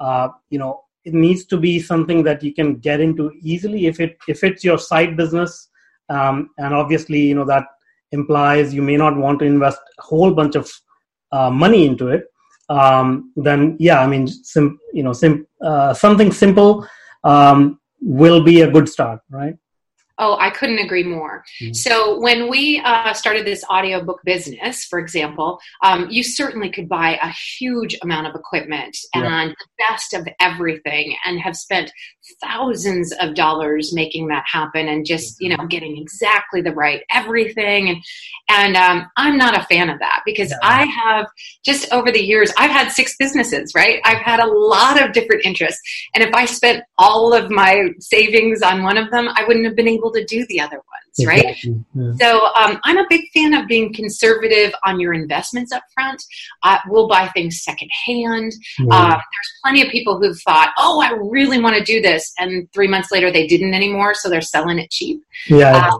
uh, 0.00 0.28
you 0.50 0.58
know, 0.58 0.84
it 1.04 1.14
needs 1.14 1.44
to 1.46 1.56
be 1.56 1.80
something 1.80 2.22
that 2.24 2.42
you 2.42 2.52
can 2.52 2.76
get 2.76 3.00
into 3.00 3.32
easily 3.40 3.86
if 3.86 4.00
it 4.00 4.18
if 4.26 4.44
it's 4.44 4.64
your 4.64 4.78
side 4.78 5.16
business, 5.16 5.68
um, 6.08 6.50
and 6.58 6.74
obviously, 6.74 7.20
you 7.20 7.34
know 7.34 7.44
that 7.44 7.64
implies 8.12 8.74
you 8.74 8.82
may 8.82 8.96
not 8.96 9.16
want 9.16 9.38
to 9.38 9.44
invest 9.44 9.78
a 9.98 10.02
whole 10.02 10.32
bunch 10.32 10.56
of 10.56 10.70
uh, 11.32 11.50
money 11.50 11.86
into 11.86 12.08
it. 12.08 12.24
Um, 12.68 13.32
then 13.36 13.76
yeah, 13.78 14.00
I 14.00 14.06
mean, 14.06 14.26
sim, 14.26 14.78
you 14.92 15.02
know, 15.02 15.12
sim, 15.12 15.46
uh, 15.62 15.94
something 15.94 16.32
simple 16.32 16.86
um, 17.24 17.80
will 18.00 18.42
be 18.42 18.62
a 18.62 18.70
good 18.70 18.88
start, 18.88 19.20
right? 19.30 19.54
Oh, 20.18 20.36
I 20.38 20.50
couldn't 20.50 20.78
agree 20.78 21.04
more. 21.04 21.44
Mm-hmm. 21.62 21.74
So, 21.74 22.18
when 22.20 22.48
we 22.48 22.80
uh, 22.84 23.12
started 23.12 23.46
this 23.46 23.64
audiobook 23.70 24.20
business, 24.24 24.84
for 24.84 24.98
example, 24.98 25.60
um, 25.82 26.08
you 26.10 26.22
certainly 26.22 26.70
could 26.70 26.88
buy 26.88 27.18
a 27.22 27.32
huge 27.58 27.96
amount 28.02 28.26
of 28.26 28.34
equipment 28.34 28.96
and 29.14 29.24
yeah. 29.24 29.46
the 29.48 29.66
best 29.78 30.14
of 30.14 30.28
everything 30.40 31.14
and 31.24 31.40
have 31.40 31.56
spent 31.56 31.92
thousands 32.40 33.12
of 33.20 33.34
dollars 33.34 33.92
making 33.94 34.28
that 34.28 34.44
happen 34.50 34.88
and 34.88 35.06
just, 35.06 35.40
you 35.40 35.54
know, 35.54 35.66
getting 35.68 35.96
exactly 35.98 36.60
the 36.60 36.72
right 36.72 37.02
everything. 37.12 37.90
And, 37.90 38.04
and 38.48 38.76
um, 38.76 39.10
I'm 39.16 39.36
not 39.36 39.56
a 39.56 39.64
fan 39.64 39.90
of 39.90 39.98
that 39.98 40.22
because 40.24 40.50
yeah. 40.50 40.58
I 40.62 40.86
have 40.86 41.26
just 41.64 41.92
over 41.92 42.10
the 42.10 42.24
years, 42.24 42.50
I've 42.58 42.70
had 42.70 42.90
six 42.90 43.14
businesses, 43.18 43.72
right? 43.74 44.00
I've 44.04 44.22
had 44.22 44.40
a 44.40 44.46
lot 44.46 45.02
of 45.02 45.12
different 45.12 45.44
interests. 45.44 45.80
And 46.14 46.24
if 46.24 46.34
I 46.34 46.44
spent 46.46 46.82
all 46.96 47.34
of 47.34 47.50
my 47.50 47.90
savings 48.00 48.62
on 48.62 48.82
one 48.82 48.96
of 48.96 49.10
them, 49.10 49.28
I 49.34 49.44
wouldn't 49.46 49.66
have 49.66 49.76
been 49.76 49.88
able 49.88 49.98
able 50.08 50.12
to 50.12 50.24
do 50.24 50.46
the 50.48 50.60
other 50.60 50.76
ones, 50.76 51.07
right? 51.26 51.44
Exactly. 51.44 51.84
Yeah. 51.94 52.12
So 52.20 52.46
um, 52.54 52.78
I'm 52.84 52.98
a 52.98 53.06
big 53.08 53.22
fan 53.34 53.54
of 53.54 53.66
being 53.66 53.92
conservative 53.92 54.72
on 54.84 55.00
your 55.00 55.14
investments 55.14 55.72
up 55.72 55.82
front. 55.94 56.22
Uh, 56.62 56.78
we'll 56.88 57.08
buy 57.08 57.28
things 57.28 57.62
secondhand. 57.62 58.52
Yeah. 58.78 58.86
Uh, 58.90 59.10
there's 59.10 59.52
plenty 59.62 59.82
of 59.82 59.88
people 59.88 60.18
who've 60.18 60.40
thought, 60.40 60.72
oh, 60.78 61.00
I 61.00 61.12
really 61.12 61.60
want 61.60 61.76
to 61.76 61.84
do 61.84 62.00
this. 62.00 62.32
And 62.38 62.68
three 62.72 62.88
months 62.88 63.10
later, 63.10 63.30
they 63.30 63.46
didn't 63.46 63.74
anymore. 63.74 64.14
So 64.14 64.28
they're 64.28 64.40
selling 64.40 64.78
it 64.78 64.90
cheap. 64.90 65.22
Yeah. 65.48 65.90
Uh, 65.92 65.98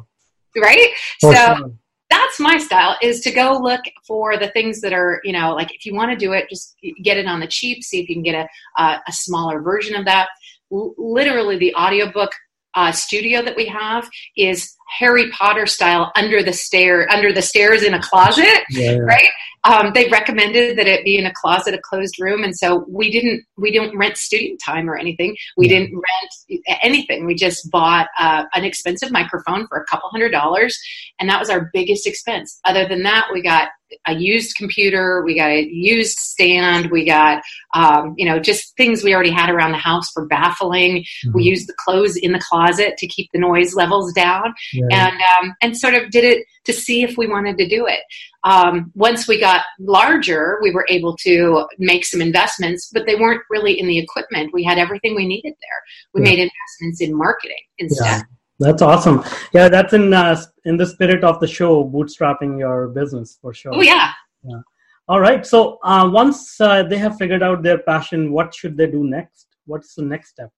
right? 0.61 0.89
so. 1.21 1.33
Sure 1.33 1.73
that's 2.11 2.41
my 2.41 2.57
style 2.57 2.97
is 3.03 3.21
to 3.21 3.31
go 3.31 3.59
look 3.63 3.81
for 4.07 4.39
the 4.39 4.49
things 4.49 4.81
that 4.81 4.93
are 4.93 5.21
you 5.25 5.33
know 5.33 5.55
like 5.55 5.75
if 5.75 5.85
you 5.85 5.95
want 5.95 6.11
to 6.11 6.17
do 6.17 6.33
it 6.33 6.49
just 6.49 6.77
get 7.03 7.17
it 7.17 7.27
on 7.27 7.41
the 7.41 7.47
cheap 7.47 7.83
see 7.85 8.01
if 8.01 8.09
you 8.09 8.15
can 8.15 8.23
get 8.23 8.35
a, 8.35 8.83
a, 8.83 9.03
a 9.09 9.13
smaller 9.13 9.61
version 9.61 9.95
of 9.95 10.05
that 10.05 10.29
literally 10.71 11.59
the 11.59 11.75
audiobook 11.75 12.31
uh, 12.79 12.93
studio 12.93 13.43
that 13.43 13.57
we 13.57 13.67
have 13.67 14.09
is 14.37 14.77
Harry 15.01 15.31
Potter 15.33 15.67
style 15.67 16.13
under 16.15 16.43
the 16.43 16.53
stair 16.53 17.11
under 17.11 17.33
the 17.33 17.43
stairs 17.43 17.83
in 17.83 17.93
a 17.93 18.01
closet, 18.01 18.63
yeah. 18.71 18.93
right? 18.99 19.29
Um, 19.65 19.91
they 19.93 20.09
recommended 20.09 20.79
that 20.79 20.87
it 20.87 21.05
be 21.05 21.19
in 21.19 21.27
a 21.27 21.33
closet, 21.35 21.75
a 21.75 21.79
closed 21.79 22.15
room, 22.21 22.45
and 22.45 22.57
so 22.57 22.87
we 22.89 23.11
didn't 23.11 23.45
we 23.57 23.73
didn't 23.73 23.99
rent 23.99 24.17
studio 24.17 24.57
time 24.65 24.89
or 24.89 24.97
anything. 24.97 25.37
We 25.57 25.67
yeah. 25.67 25.81
didn't 25.81 25.95
rent 25.95 26.63
anything. 26.81 27.27
We 27.27 27.35
just 27.35 27.69
bought 27.69 28.07
uh, 28.17 28.45
an 28.55 28.65
expensive 28.65 29.11
microphone 29.11 29.67
for 29.67 29.79
a 29.79 29.85
couple 29.87 30.09
hundred 30.11 30.31
dollars, 30.31 30.79
and 31.19 31.29
that 31.29 31.41
was 31.41 31.51
our 31.51 31.71
biggest 31.73 32.07
expense. 32.07 32.61
Other 32.65 32.87
than 32.87 33.03
that, 33.03 33.27
we 33.33 33.43
got 33.43 33.71
a 34.07 34.15
used 34.15 34.57
computer, 34.57 35.23
we 35.25 35.35
got 35.35 35.51
a 35.51 35.67
used 35.69 36.19
stand, 36.19 36.91
we 36.91 37.05
got 37.05 37.43
um, 37.75 38.15
you 38.17 38.27
know 38.27 38.39
just 38.39 38.77
things 38.77 39.03
we 39.03 39.15
already 39.15 39.31
had 39.31 39.51
around 39.51 39.73
the 39.73 39.79
house 39.79 40.11
for 40.11 40.27
baffling. 40.27 40.99
Mm-hmm. 40.99 41.33
We 41.35 41.45
used 41.45 41.69
the 41.69 41.75
clothes 41.79 42.17
in 42.17 42.33
the 42.33 42.41
closet 42.41 42.97
to 42.99 43.07
keep 43.07 43.31
the 43.33 43.39
noise 43.39 43.75
levels 43.75 44.13
down, 44.13 44.55
yeah. 44.73 45.09
and 45.09 45.17
um, 45.41 45.55
and 45.63 45.77
sort 45.77 45.95
of 45.95 46.11
did 46.11 46.25
it 46.25 46.47
to 46.65 46.73
see 46.73 47.03
if 47.03 47.17
we 47.17 47.27
wanted 47.27 47.57
to 47.59 47.69
do 47.69 47.87
it. 47.87 48.01
Um, 48.45 48.93
once 48.95 49.27
we 49.27 49.41
got 49.41 49.65
larger, 49.81 50.59
we 50.63 50.71
were 50.71 50.87
able 50.89 51.17
to 51.19 51.67
make 51.79 52.05
some 52.05 52.23
investments, 52.23 52.91
but 52.93 53.05
they 53.07 53.17
weren't 53.17 53.43
really 53.51 53.79
in 53.79 53.87
the 53.87 53.99
equipment. 53.99 54.53
We 54.53 54.63
had 54.63 54.79
everything 54.79 55.17
we 55.17 55.27
needed 55.27 55.55
there. 55.61 55.83
We 56.15 56.21
yeah. 56.21 56.31
made 56.31 56.39
investments 56.39 57.01
in 57.01 57.17
marketing 57.17 57.57
instead. 57.79 58.05
Yeah. 58.05 58.23
That's 58.59 58.83
awesome. 58.83 59.23
Yeah, 59.53 59.69
that's 59.69 59.93
in 59.93 60.13
uh, 60.13 60.41
in 60.65 60.77
the 60.77 60.87
spirit 60.87 61.23
of 61.23 61.39
the 61.39 61.47
show, 61.47 61.85
bootstrapping 61.85 62.59
your 62.59 62.89
business 62.89 63.39
for 63.41 63.55
sure. 63.55 63.73
Oh 63.75 63.83
yeah. 63.83 64.13
Yeah. 64.43 64.61
All 65.07 65.21
right. 65.21 65.47
So 65.47 65.79
uh, 65.83 66.09
once 66.13 66.61
uh, 66.61 66.83
they 66.83 66.99
have 66.99 67.17
figured 67.17 67.43
out 67.43 67.63
their 67.63 67.79
passion, 67.79 68.33
what 68.33 68.55
should 68.55 68.77
they 68.77 68.87
do 68.87 69.05
next? 69.05 69.47
What's 69.67 69.95
the 69.95 70.03
next 70.03 70.31
step? 70.31 70.51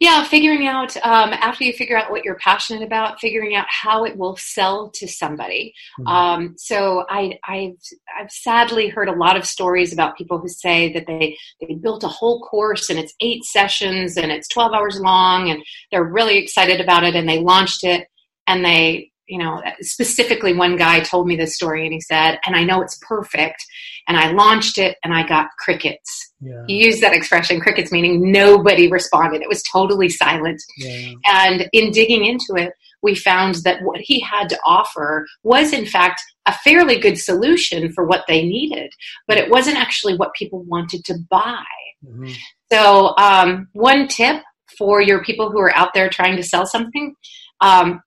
Yeah 0.00 0.24
figuring 0.24 0.66
out 0.66 0.96
um, 0.98 1.32
after 1.34 1.62
you 1.62 1.72
figure 1.72 1.96
out 1.96 2.10
what 2.10 2.24
you're 2.24 2.36
passionate 2.36 2.82
about 2.82 3.20
figuring 3.20 3.54
out 3.54 3.66
how 3.68 4.04
it 4.04 4.16
will 4.16 4.36
sell 4.36 4.90
to 4.90 5.06
somebody 5.06 5.72
mm-hmm. 6.00 6.06
um, 6.08 6.54
so 6.56 7.04
I, 7.08 7.38
have 7.44 7.72
I've 8.18 8.30
sadly 8.30 8.88
heard 8.88 9.08
a 9.08 9.14
lot 9.14 9.36
of 9.36 9.46
stories 9.46 9.92
about 9.92 10.16
people 10.16 10.38
who 10.38 10.48
say 10.48 10.92
that 10.94 11.06
they 11.06 11.36
they 11.60 11.74
built 11.74 12.02
a 12.02 12.08
whole 12.08 12.40
course 12.40 12.90
and 12.90 12.98
it's 12.98 13.14
eight 13.20 13.44
sessions 13.44 14.16
and 14.16 14.32
it's 14.32 14.48
12 14.48 14.72
hours 14.72 14.98
long 15.00 15.50
and 15.50 15.62
they're 15.92 16.04
really 16.04 16.38
excited 16.38 16.80
about 16.80 17.04
it 17.04 17.14
and 17.14 17.28
they 17.28 17.38
launched 17.38 17.84
it 17.84 18.08
and 18.46 18.64
they 18.64 19.09
you 19.30 19.38
know, 19.38 19.62
specifically 19.80 20.52
one 20.52 20.76
guy 20.76 20.98
told 20.98 21.28
me 21.28 21.36
this 21.36 21.54
story 21.54 21.84
and 21.84 21.92
he 21.94 22.00
said, 22.00 22.40
and 22.44 22.56
I 22.56 22.64
know 22.64 22.82
it's 22.82 22.98
perfect. 23.06 23.64
And 24.08 24.16
I 24.16 24.32
launched 24.32 24.76
it 24.76 24.96
and 25.04 25.14
I 25.14 25.24
got 25.26 25.46
crickets. 25.56 26.32
Yeah. 26.40 26.64
He 26.66 26.84
used 26.84 27.00
that 27.00 27.14
expression, 27.14 27.60
crickets, 27.60 27.92
meaning 27.92 28.32
nobody 28.32 28.90
responded. 28.90 29.40
It 29.40 29.48
was 29.48 29.62
totally 29.62 30.08
silent. 30.08 30.60
Yeah. 30.78 31.12
And 31.26 31.68
in 31.72 31.92
digging 31.92 32.24
into 32.24 32.56
it, 32.56 32.72
we 33.02 33.14
found 33.14 33.56
that 33.64 33.82
what 33.82 34.00
he 34.00 34.18
had 34.18 34.48
to 34.48 34.58
offer 34.64 35.26
was, 35.44 35.72
in 35.72 35.86
fact, 35.86 36.20
a 36.46 36.52
fairly 36.52 36.98
good 36.98 37.16
solution 37.16 37.92
for 37.92 38.04
what 38.04 38.24
they 38.26 38.42
needed, 38.42 38.92
but 39.28 39.38
it 39.38 39.48
wasn't 39.48 39.78
actually 39.78 40.16
what 40.16 40.34
people 40.34 40.64
wanted 40.64 41.04
to 41.04 41.14
buy. 41.30 41.64
Mm-hmm. 42.04 42.32
So, 42.72 43.14
um, 43.16 43.68
one 43.72 44.08
tip 44.08 44.42
for 44.76 45.00
your 45.00 45.22
people 45.24 45.50
who 45.50 45.60
are 45.60 45.74
out 45.76 45.94
there 45.94 46.08
trying 46.08 46.36
to 46.36 46.42
sell 46.42 46.66
something 46.66 47.14
um, 47.60 48.00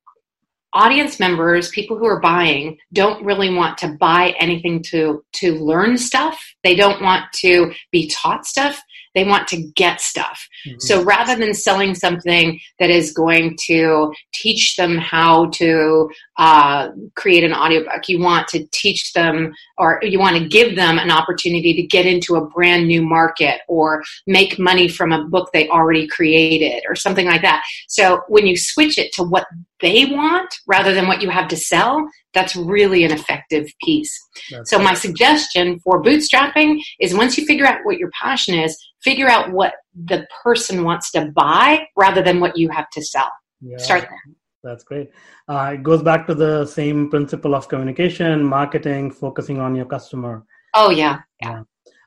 audience 0.74 1.20
members 1.20 1.70
people 1.70 1.98
who 1.98 2.06
are 2.06 2.20
buying 2.20 2.78
don't 2.94 3.24
really 3.24 3.54
want 3.54 3.78
to 3.78 3.88
buy 4.00 4.34
anything 4.40 4.82
to 4.84 5.24
to 5.32 5.54
learn 5.56 5.98
stuff 5.98 6.42
they 6.64 6.76
don't 6.76 7.02
want 7.02 7.32
to 7.34 7.72
be 7.92 8.08
taught 8.08 8.46
stuff 8.46 8.82
they 9.14 9.24
want 9.24 9.48
to 9.50 9.62
get 9.76 10.02
stuff. 10.02 10.48
Mm-hmm. 10.68 10.80
So 10.80 11.04
rather 11.04 11.36
than 11.36 11.54
selling 11.54 11.96
something 11.96 12.60
that 12.80 12.90
is 12.90 13.14
going 13.14 13.58
to 13.68 14.14
teach 14.34 14.76
them 14.76 14.98
how 14.98 15.48
to 15.52 16.10
uh, 16.38 16.90
create 17.16 17.44
an 17.44 17.54
audiobook, 17.54 18.08
you 18.10 18.20
want 18.20 18.48
to 18.50 18.66
teach 18.72 19.14
them 19.14 19.54
or 19.78 20.00
you 20.04 20.20
want 20.20 20.38
to 20.38 20.48
give 20.48 20.76
them 20.76 20.98
an 20.98 21.12
opportunity 21.12 21.74
to 21.76 21.84
get 21.84 22.06
into 22.06 22.36
a 22.36 22.46
brand 22.48 22.88
new 22.88 23.02
market 23.02 23.62
or 23.68 24.04
make 24.26 24.58
money 24.58 24.88
from 24.88 25.12
a 25.12 25.26
book 25.26 25.50
they 25.54 25.68
already 25.70 26.08
created 26.08 26.84
or 26.88 26.96
something 26.96 27.28
like 27.28 27.42
that. 27.42 27.64
So 27.88 28.22
when 28.28 28.48
you 28.48 28.58
switch 28.58 28.98
it 28.98 29.12
to 29.14 29.24
what 29.24 29.46
they 29.84 30.06
want 30.06 30.50
rather 30.66 30.94
than 30.94 31.08
what 31.08 31.22
you 31.22 31.30
have 31.30 31.50
to 31.50 31.58
sell, 31.58 32.10
that's 32.34 32.56
really 32.56 33.04
an 33.04 33.12
effective 33.12 33.68
piece. 33.84 34.18
That's 34.50 34.70
so, 34.72 34.80
my 34.80 34.94
suggestion 34.94 35.80
for 35.82 36.02
bootstrapping 36.02 36.82
is 37.02 37.14
once 37.14 37.38
you 37.38 37.46
figure 37.46 37.66
out 37.66 37.82
what 37.84 37.98
your 37.98 38.10
passion 38.20 38.56
is, 38.56 38.76
figure 39.04 39.28
out 39.28 39.52
what 39.52 39.74
the 39.94 40.26
person 40.42 40.84
wants 40.86 41.12
to 41.12 41.32
buy 41.36 41.86
rather 41.98 42.24
than 42.24 42.40
what 42.40 42.58
you 42.58 42.70
have 42.70 42.90
to 42.92 43.02
sell. 43.04 43.30
Yeah, 43.62 43.78
Start 43.78 44.04
there. 44.10 44.36
That's 44.64 44.86
great. 44.86 45.10
Uh, 45.50 45.72
it 45.74 45.84
goes 45.84 46.02
back 46.02 46.26
to 46.28 46.34
the 46.34 46.66
same 46.66 47.10
principle 47.10 47.54
of 47.54 47.68
communication, 47.68 48.42
marketing, 48.42 49.12
focusing 49.12 49.60
on 49.60 49.76
your 49.76 49.86
customer. 49.86 50.46
Oh, 50.74 50.90
yeah. 50.90 51.20
Yeah. 51.42 51.64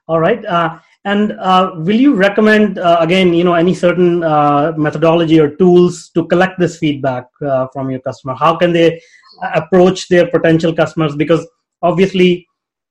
All 0.08 0.20
right. 0.20 0.42
Uh, 0.44 0.78
and 1.06 1.32
uh, 1.50 1.64
will 1.86 2.00
you 2.06 2.14
recommend 2.14 2.78
uh, 2.78 2.98
again, 3.00 3.32
you 3.32 3.44
know, 3.44 3.54
any 3.54 3.74
certain 3.74 4.24
uh, 4.24 4.72
methodology 4.76 5.38
or 5.38 5.50
tools 5.56 6.10
to 6.14 6.26
collect 6.26 6.58
this 6.58 6.78
feedback 6.78 7.26
uh, 7.40 7.68
from 7.72 7.90
your 7.92 8.00
customer? 8.00 8.34
How 8.34 8.56
can 8.56 8.72
they 8.72 9.00
approach 9.54 10.08
their 10.08 10.26
potential 10.28 10.74
customers? 10.74 11.14
Because 11.14 11.46
obviously, 11.80 12.30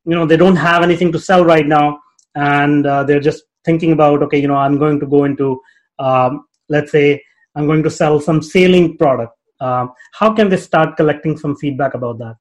you 0.06 0.16
know, 0.16 0.26
they 0.26 0.38
don't 0.38 0.56
have 0.56 0.82
anything 0.82 1.12
to 1.12 1.20
sell 1.20 1.44
right 1.44 1.68
now, 1.68 2.00
and 2.36 2.88
uh, 2.88 3.04
they're 3.04 3.26
just 3.30 3.44
thinking 3.66 3.92
about, 3.92 4.24
okay, 4.24 4.40
you 4.40 4.48
know, 4.48 4.62
I'm 4.66 4.78
going 4.78 5.00
to 5.02 5.08
go 5.16 5.26
into, 5.26 5.62
um, 6.00 6.46
let's 6.70 6.92
say, 6.92 7.22
I'm 7.56 7.68
going 7.68 7.84
to 7.84 7.90
sell 7.90 8.20
some 8.20 8.42
sailing 8.42 8.98
product. 8.98 9.34
um, 9.60 9.94
how 10.14 10.34
can 10.34 10.50
they 10.50 10.58
start 10.58 10.98
collecting 10.98 11.38
some 11.38 11.56
feedback 11.56 11.94
about 11.94 12.18
that 12.20 12.36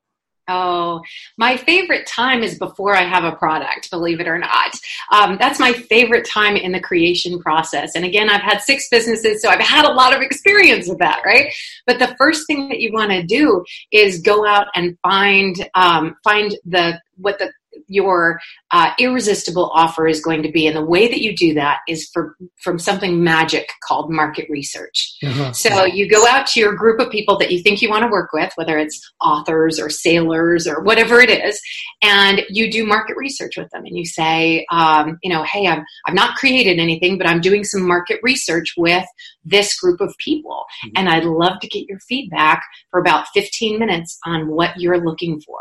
Oh, 0.47 1.01
my 1.39 1.57
favorite 1.57 2.07
time 2.07 2.43
is 2.43 2.59
before 2.59 2.95
I 2.95 3.03
have 3.03 3.25
a 3.25 3.37
product, 3.37 3.91
believe 3.91 4.21
it 4.21 4.29
or 4.29 4.39
not. 4.39 4.79
Um, 5.11 5.39
that's 5.39 5.59
my 5.59 5.73
favorite 5.73 6.29
time 6.29 6.57
in 6.57 6.73
the 6.73 6.81
creation 6.81 7.39
process. 7.39 7.93
And 7.95 8.05
again, 8.05 8.29
I've 8.29 8.43
had 8.43 8.61
six 8.61 8.89
businesses, 8.91 9.41
so 9.41 9.49
I've 9.49 9.61
had 9.61 9.87
a 9.87 9.93
lot 9.93 10.15
of 10.15 10.21
experience 10.21 10.87
with 10.87 10.99
that, 10.99 11.23
right? 11.25 11.53
But 11.87 11.99
the 11.99 12.15
first 12.19 12.47
thing 12.47 12.69
that 12.69 12.81
you 12.81 12.93
want 12.93 13.11
to 13.11 13.23
do 13.23 13.65
is 13.91 14.21
go 14.21 14.47
out 14.47 14.67
and 14.75 14.99
find 15.03 15.57
um, 15.75 16.17
find 16.23 16.55
the 16.67 17.01
what 17.17 17.39
the 17.39 17.51
your 17.87 18.41
uh, 18.71 18.93
irresistible 18.99 19.71
offer 19.75 20.07
is 20.07 20.21
going 20.21 20.43
to 20.43 20.51
be. 20.51 20.67
And 20.67 20.77
the 20.77 20.85
way 20.85 21.09
that 21.09 21.21
you 21.21 21.37
do 21.37 21.55
that 21.55 21.81
is 21.89 22.09
for, 22.13 22.37
from 22.63 22.79
something 22.79 23.23
magic 23.23 23.69
called 23.87 24.11
market 24.11 24.47
research. 24.49 25.17
Uh-huh. 25.25 25.53
So 25.53 25.85
you 25.85 26.09
go 26.09 26.27
out 26.27 26.47
to 26.49 26.61
your 26.61 26.75
group 26.75 27.01
of 27.01 27.11
people 27.11 27.39
that 27.39 27.51
you 27.51 27.63
think 27.63 27.83
you 27.83 27.91
want 27.91 28.03
to 28.03 28.11
work 28.11 28.33
with, 28.33 28.53
whether 28.57 28.79
it's 28.79 29.01
authors 29.21 29.79
or 29.79 29.91
sailors 29.91 30.67
or 30.67 30.83
whatever 30.83 31.21
it 31.21 31.31
is, 31.31 31.61
and 32.03 32.43
you 32.49 32.71
do 32.71 32.87
market 32.87 33.17
research 33.17 33.57
with 33.57 33.71
them. 33.71 33.85
And 33.85 33.97
you 33.97 34.05
say, 34.05 34.67
um, 34.71 35.19
you 35.23 35.31
know, 35.31 35.43
hey, 35.45 35.67
I'm, 35.67 35.85
I've 36.07 36.15
not 36.15 36.37
created 36.37 36.79
anything, 36.79 37.19
but 37.19 37.27
I'm 37.27 37.41
doing 37.41 37.65
some 37.65 37.87
market 37.87 38.21
research 38.23 38.75
with 38.77 39.07
this 39.45 39.79
group 39.79 40.01
of 40.01 40.15
people. 40.19 40.65
Mm-hmm. 40.85 40.93
And 40.97 41.09
I'd 41.09 41.25
love 41.25 41.61
to 41.61 41.69
get 41.69 41.89
your 41.89 41.99
feedback 42.01 42.65
for 42.91 43.01
about 43.01 43.27
15 43.35 43.79
minutes 43.79 44.19
on 44.25 44.49
what 44.49 44.79
you're 44.79 45.05
looking 45.05 45.41
for. 45.41 45.59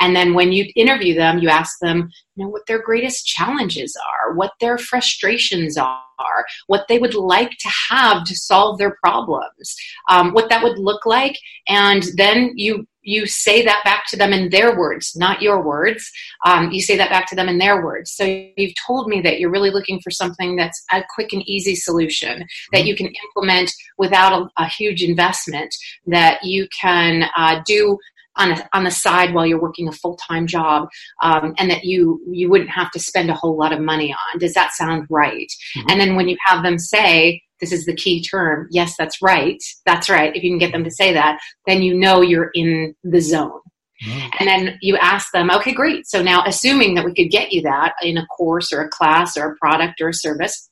And 0.00 0.14
then 0.14 0.34
when 0.34 0.52
you 0.52 0.70
interview 0.76 1.14
them, 1.14 1.38
you 1.38 1.48
ask 1.48 1.78
them, 1.80 2.10
you 2.36 2.44
know, 2.44 2.50
what 2.50 2.66
their 2.66 2.82
greatest 2.82 3.26
challenges 3.26 3.96
are, 3.96 4.34
what 4.34 4.52
their 4.60 4.78
frustrations 4.78 5.76
are, 5.76 6.46
what 6.66 6.86
they 6.88 6.98
would 6.98 7.14
like 7.14 7.50
to 7.50 7.68
have 7.90 8.24
to 8.24 8.34
solve 8.34 8.78
their 8.78 8.96
problems, 9.02 9.74
um, 10.08 10.32
what 10.32 10.48
that 10.48 10.62
would 10.62 10.78
look 10.78 11.06
like, 11.06 11.36
and 11.68 12.04
then 12.16 12.52
you 12.56 12.86
you 13.02 13.26
say 13.26 13.64
that 13.64 13.82
back 13.84 14.04
to 14.06 14.16
them 14.16 14.32
in 14.32 14.50
their 14.50 14.78
words, 14.78 15.16
not 15.16 15.40
your 15.40 15.62
words. 15.62 16.10
Um, 16.44 16.70
you 16.70 16.82
say 16.82 16.96
that 16.96 17.10
back 17.10 17.26
to 17.28 17.34
them 17.34 17.48
in 17.48 17.58
their 17.58 17.82
words. 17.82 18.12
So 18.12 18.24
you've 18.56 18.74
told 18.86 19.08
me 19.08 19.20
that 19.22 19.40
you're 19.40 19.50
really 19.50 19.70
looking 19.70 20.00
for 20.00 20.10
something 20.10 20.56
that's 20.56 20.82
a 20.92 21.02
quick 21.14 21.32
and 21.32 21.42
easy 21.48 21.74
solution 21.74 22.46
that 22.72 22.84
you 22.84 22.94
can 22.94 23.06
implement 23.06 23.72
without 23.96 24.32
a, 24.32 24.62
a 24.62 24.66
huge 24.66 25.02
investment, 25.02 25.74
that 26.06 26.40
you 26.42 26.68
can 26.78 27.24
uh, 27.36 27.62
do 27.64 27.98
on 28.40 28.52
a, 28.52 28.68
on 28.72 28.84
the 28.84 28.90
side 28.90 29.34
while 29.34 29.46
you're 29.46 29.60
working 29.60 29.88
a 29.88 29.92
full 29.92 30.16
time 30.16 30.46
job, 30.46 30.88
um, 31.22 31.54
and 31.58 31.70
that 31.70 31.84
you 31.84 32.20
you 32.30 32.50
wouldn't 32.50 32.70
have 32.70 32.90
to 32.92 32.98
spend 32.98 33.30
a 33.30 33.34
whole 33.34 33.56
lot 33.56 33.72
of 33.72 33.80
money 33.80 34.12
on. 34.12 34.38
Does 34.38 34.54
that 34.54 34.72
sound 34.72 35.06
right? 35.10 35.52
Mm-hmm. 35.76 35.90
And 35.90 36.00
then 36.00 36.16
when 36.16 36.28
you 36.28 36.36
have 36.44 36.62
them 36.62 36.78
say, 36.78 37.42
"This 37.60 37.72
is 37.72 37.84
the 37.84 37.94
key 37.94 38.22
term," 38.22 38.68
yes, 38.70 38.94
that's 38.98 39.22
right. 39.22 39.62
That's 39.86 40.08
right. 40.08 40.34
If 40.34 40.42
you 40.42 40.50
can 40.50 40.58
get 40.58 40.72
them 40.72 40.84
to 40.84 40.90
say 40.90 41.12
that, 41.12 41.38
then 41.66 41.82
you 41.82 41.94
know 41.94 42.22
you're 42.22 42.50
in 42.54 42.94
the 43.04 43.20
zone. 43.20 43.60
Mm-hmm. 44.04 44.28
And 44.38 44.48
then 44.48 44.78
you 44.80 44.96
ask 44.96 45.30
them, 45.32 45.50
okay, 45.50 45.74
great. 45.74 46.06
So 46.06 46.22
now, 46.22 46.42
assuming 46.46 46.94
that 46.94 47.04
we 47.04 47.12
could 47.12 47.30
get 47.30 47.52
you 47.52 47.60
that 47.62 47.92
in 48.02 48.16
a 48.16 48.26
course 48.26 48.72
or 48.72 48.80
a 48.80 48.88
class 48.88 49.36
or 49.36 49.50
a 49.50 49.56
product 49.56 50.00
or 50.00 50.08
a 50.08 50.14
service, 50.14 50.69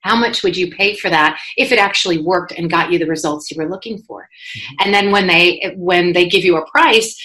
how 0.00 0.16
much 0.16 0.42
would 0.42 0.56
you 0.56 0.70
pay 0.70 0.96
for 0.96 1.10
that 1.10 1.38
if 1.56 1.72
it 1.72 1.78
actually 1.78 2.18
worked 2.18 2.52
and 2.52 2.70
got 2.70 2.90
you 2.90 2.98
the 2.98 3.06
results 3.06 3.50
you 3.50 3.56
were 3.56 3.68
looking 3.68 3.98
for? 3.98 4.22
Mm-hmm. 4.22 4.74
and 4.80 4.94
then 4.94 5.10
when 5.10 5.26
they 5.26 5.74
when 5.76 6.12
they 6.12 6.28
give 6.28 6.44
you 6.44 6.56
a 6.56 6.70
price 6.70 7.16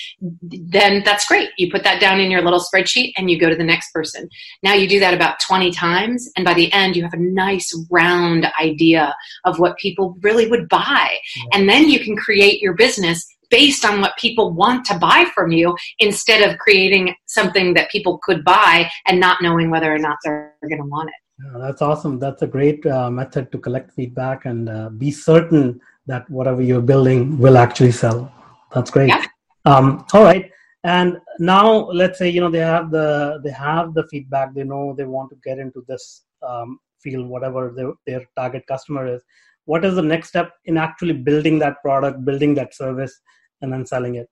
then 0.41 1.03
that's 1.03 1.27
great. 1.27 1.49
You 1.57 1.71
put 1.71 1.83
that 1.83 1.99
down 1.99 2.19
in 2.19 2.31
your 2.31 2.41
little 2.41 2.59
spreadsheet 2.59 3.13
and 3.17 3.29
you 3.29 3.39
go 3.39 3.49
to 3.49 3.55
the 3.55 3.63
next 3.63 3.91
person. 3.91 4.29
Now 4.63 4.73
you 4.73 4.87
do 4.87 4.99
that 4.99 5.13
about 5.13 5.39
20 5.39 5.71
times 5.71 6.29
and 6.35 6.45
by 6.45 6.53
the 6.53 6.71
end 6.73 6.95
you 6.95 7.03
have 7.03 7.13
a 7.13 7.17
nice 7.17 7.73
round 7.89 8.47
idea 8.59 9.15
of 9.43 9.59
what 9.59 9.77
people 9.77 10.17
really 10.21 10.47
would 10.47 10.69
buy. 10.69 10.85
Mm-hmm. 10.85 11.47
and 11.53 11.69
then 11.69 11.89
you 11.89 11.99
can 11.99 12.15
create 12.15 12.61
your 12.61 12.73
business 12.73 13.25
based 13.49 13.85
on 13.85 14.01
what 14.01 14.17
people 14.17 14.53
want 14.53 14.85
to 14.85 14.97
buy 14.97 15.25
from 15.33 15.51
you 15.51 15.75
instead 15.99 16.49
of 16.49 16.57
creating 16.57 17.13
something 17.25 17.73
that 17.73 17.89
people 17.89 18.19
could 18.23 18.43
buy 18.43 18.89
and 19.07 19.19
not 19.19 19.41
knowing 19.41 19.69
whether 19.69 19.93
or 19.93 19.99
not 19.99 20.17
they're 20.23 20.55
going 20.63 20.81
to 20.81 20.87
want 20.87 21.09
it 21.09 21.24
yeah, 21.43 21.57
that's 21.59 21.81
awesome. 21.81 22.17
That's 22.19 22.41
a 22.41 22.47
great 22.47 22.85
uh, 22.85 23.09
method 23.09 23.51
to 23.51 23.57
collect 23.57 23.91
feedback 23.91 24.45
and 24.45 24.69
uh, 24.69 24.89
be 24.89 25.11
certain 25.11 25.81
that 26.07 26.29
whatever 26.29 26.61
you're 26.61 26.81
building 26.81 27.37
will 27.37 27.57
actually 27.57 27.91
sell. 27.91 28.31
That's 28.73 28.91
great. 28.91 29.09
Yeah. 29.09 29.25
Um, 29.65 30.05
all 30.13 30.23
right. 30.23 30.49
And 30.83 31.17
now 31.39 31.89
let's 31.89 32.19
say 32.19 32.29
you 32.29 32.39
know 32.39 32.51
they 32.51 32.59
have 32.59 32.91
the 32.91 33.41
they 33.43 33.49
have 33.49 33.93
the 33.95 34.07
feedback. 34.07 34.53
They 34.53 34.63
know 34.63 34.93
they 34.95 35.05
want 35.05 35.31
to 35.31 35.37
get 35.43 35.57
into 35.57 35.83
this 35.87 36.23
um, 36.47 36.79
field, 37.01 37.27
whatever 37.27 37.73
their, 37.75 37.93
their 38.05 38.25
target 38.37 38.65
customer 38.67 39.07
is. 39.07 39.21
What 39.65 39.83
is 39.83 39.95
the 39.95 40.03
next 40.03 40.29
step 40.29 40.53
in 40.65 40.77
actually 40.77 41.13
building 41.13 41.57
that 41.59 41.81
product, 41.81 42.23
building 42.23 42.53
that 42.55 42.75
service, 42.75 43.19
and 43.61 43.73
then 43.73 43.85
selling 43.85 44.15
it? 44.15 44.29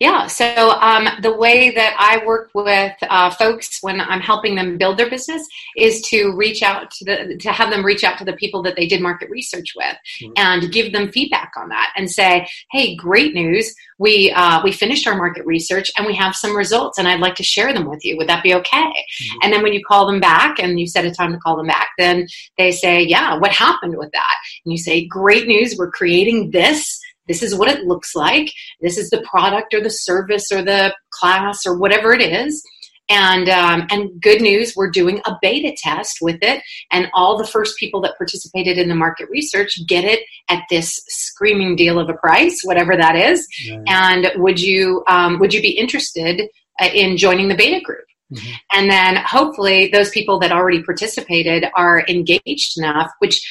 Yeah, 0.00 0.26
so 0.26 0.70
um, 0.80 1.08
the 1.22 1.34
way 1.34 1.70
that 1.70 1.96
I 1.98 2.24
work 2.26 2.50
with 2.54 2.92
uh, 3.02 3.30
folks 3.30 3.78
when 3.80 4.00
I'm 4.00 4.20
helping 4.20 4.54
them 4.54 4.76
build 4.76 4.98
their 4.98 5.08
business 5.08 5.46
is 5.76 6.02
to 6.08 6.34
reach 6.36 6.62
out 6.62 6.90
to 6.92 7.04
the 7.04 7.36
to 7.40 7.52
have 7.52 7.70
them 7.70 7.84
reach 7.84 8.02
out 8.02 8.18
to 8.18 8.24
the 8.24 8.32
people 8.32 8.62
that 8.62 8.76
they 8.76 8.86
did 8.86 9.00
market 9.00 9.30
research 9.30 9.72
with 9.76 9.96
mm-hmm. 10.20 10.32
and 10.36 10.72
give 10.72 10.92
them 10.92 11.12
feedback 11.12 11.52
on 11.56 11.68
that 11.68 11.92
and 11.96 12.10
say, 12.10 12.46
"Hey, 12.72 12.96
great 12.96 13.34
news! 13.34 13.74
We 13.98 14.32
uh, 14.32 14.60
we 14.64 14.72
finished 14.72 15.06
our 15.06 15.16
market 15.16 15.46
research 15.46 15.90
and 15.96 16.06
we 16.06 16.14
have 16.14 16.34
some 16.34 16.56
results, 16.56 16.98
and 16.98 17.06
I'd 17.06 17.20
like 17.20 17.36
to 17.36 17.44
share 17.44 17.72
them 17.72 17.88
with 17.88 18.04
you. 18.04 18.16
Would 18.16 18.28
that 18.28 18.42
be 18.42 18.54
okay?" 18.54 18.76
Mm-hmm. 18.76 19.38
And 19.42 19.52
then 19.52 19.62
when 19.62 19.72
you 19.72 19.84
call 19.84 20.06
them 20.06 20.20
back 20.20 20.58
and 20.58 20.80
you 20.80 20.86
set 20.86 21.04
a 21.04 21.12
time 21.12 21.32
to 21.32 21.38
call 21.38 21.56
them 21.56 21.68
back, 21.68 21.90
then 21.98 22.26
they 22.58 22.72
say, 22.72 23.02
"Yeah, 23.02 23.38
what 23.38 23.52
happened 23.52 23.96
with 23.96 24.10
that?" 24.12 24.36
And 24.64 24.72
you 24.72 24.78
say, 24.78 25.06
"Great 25.06 25.46
news! 25.46 25.76
We're 25.78 25.90
creating 25.90 26.50
this." 26.50 27.00
This 27.28 27.42
is 27.42 27.54
what 27.54 27.68
it 27.68 27.84
looks 27.84 28.14
like. 28.14 28.50
This 28.80 28.98
is 28.98 29.10
the 29.10 29.22
product 29.22 29.74
or 29.74 29.80
the 29.80 29.90
service 29.90 30.52
or 30.52 30.62
the 30.62 30.94
class 31.10 31.66
or 31.66 31.78
whatever 31.78 32.12
it 32.12 32.20
is. 32.20 32.62
And 33.10 33.50
um, 33.50 33.86
and 33.90 34.18
good 34.20 34.40
news, 34.40 34.72
we're 34.74 34.90
doing 34.90 35.20
a 35.26 35.36
beta 35.42 35.76
test 35.76 36.18
with 36.22 36.38
it, 36.40 36.62
and 36.90 37.08
all 37.12 37.36
the 37.36 37.46
first 37.46 37.76
people 37.78 38.00
that 38.00 38.16
participated 38.16 38.78
in 38.78 38.88
the 38.88 38.94
market 38.94 39.28
research 39.28 39.78
get 39.86 40.04
it 40.04 40.20
at 40.48 40.62
this 40.70 40.90
screaming 41.08 41.76
deal 41.76 42.00
of 42.00 42.08
a 42.08 42.14
price, 42.14 42.62
whatever 42.64 42.96
that 42.96 43.14
is. 43.14 43.46
And 43.86 44.32
would 44.36 44.58
you 44.58 45.04
um, 45.06 45.38
would 45.38 45.52
you 45.52 45.60
be 45.60 45.78
interested 45.78 46.48
uh, 46.80 46.88
in 46.94 47.18
joining 47.18 47.48
the 47.48 47.54
beta 47.54 47.82
group? 47.84 48.06
Mm-hmm. 48.32 48.52
And 48.72 48.90
then 48.90 49.16
hopefully 49.16 49.88
those 49.88 50.08
people 50.08 50.38
that 50.38 50.50
already 50.50 50.82
participated 50.82 51.66
are 51.76 52.06
engaged 52.08 52.78
enough, 52.78 53.10
which 53.18 53.42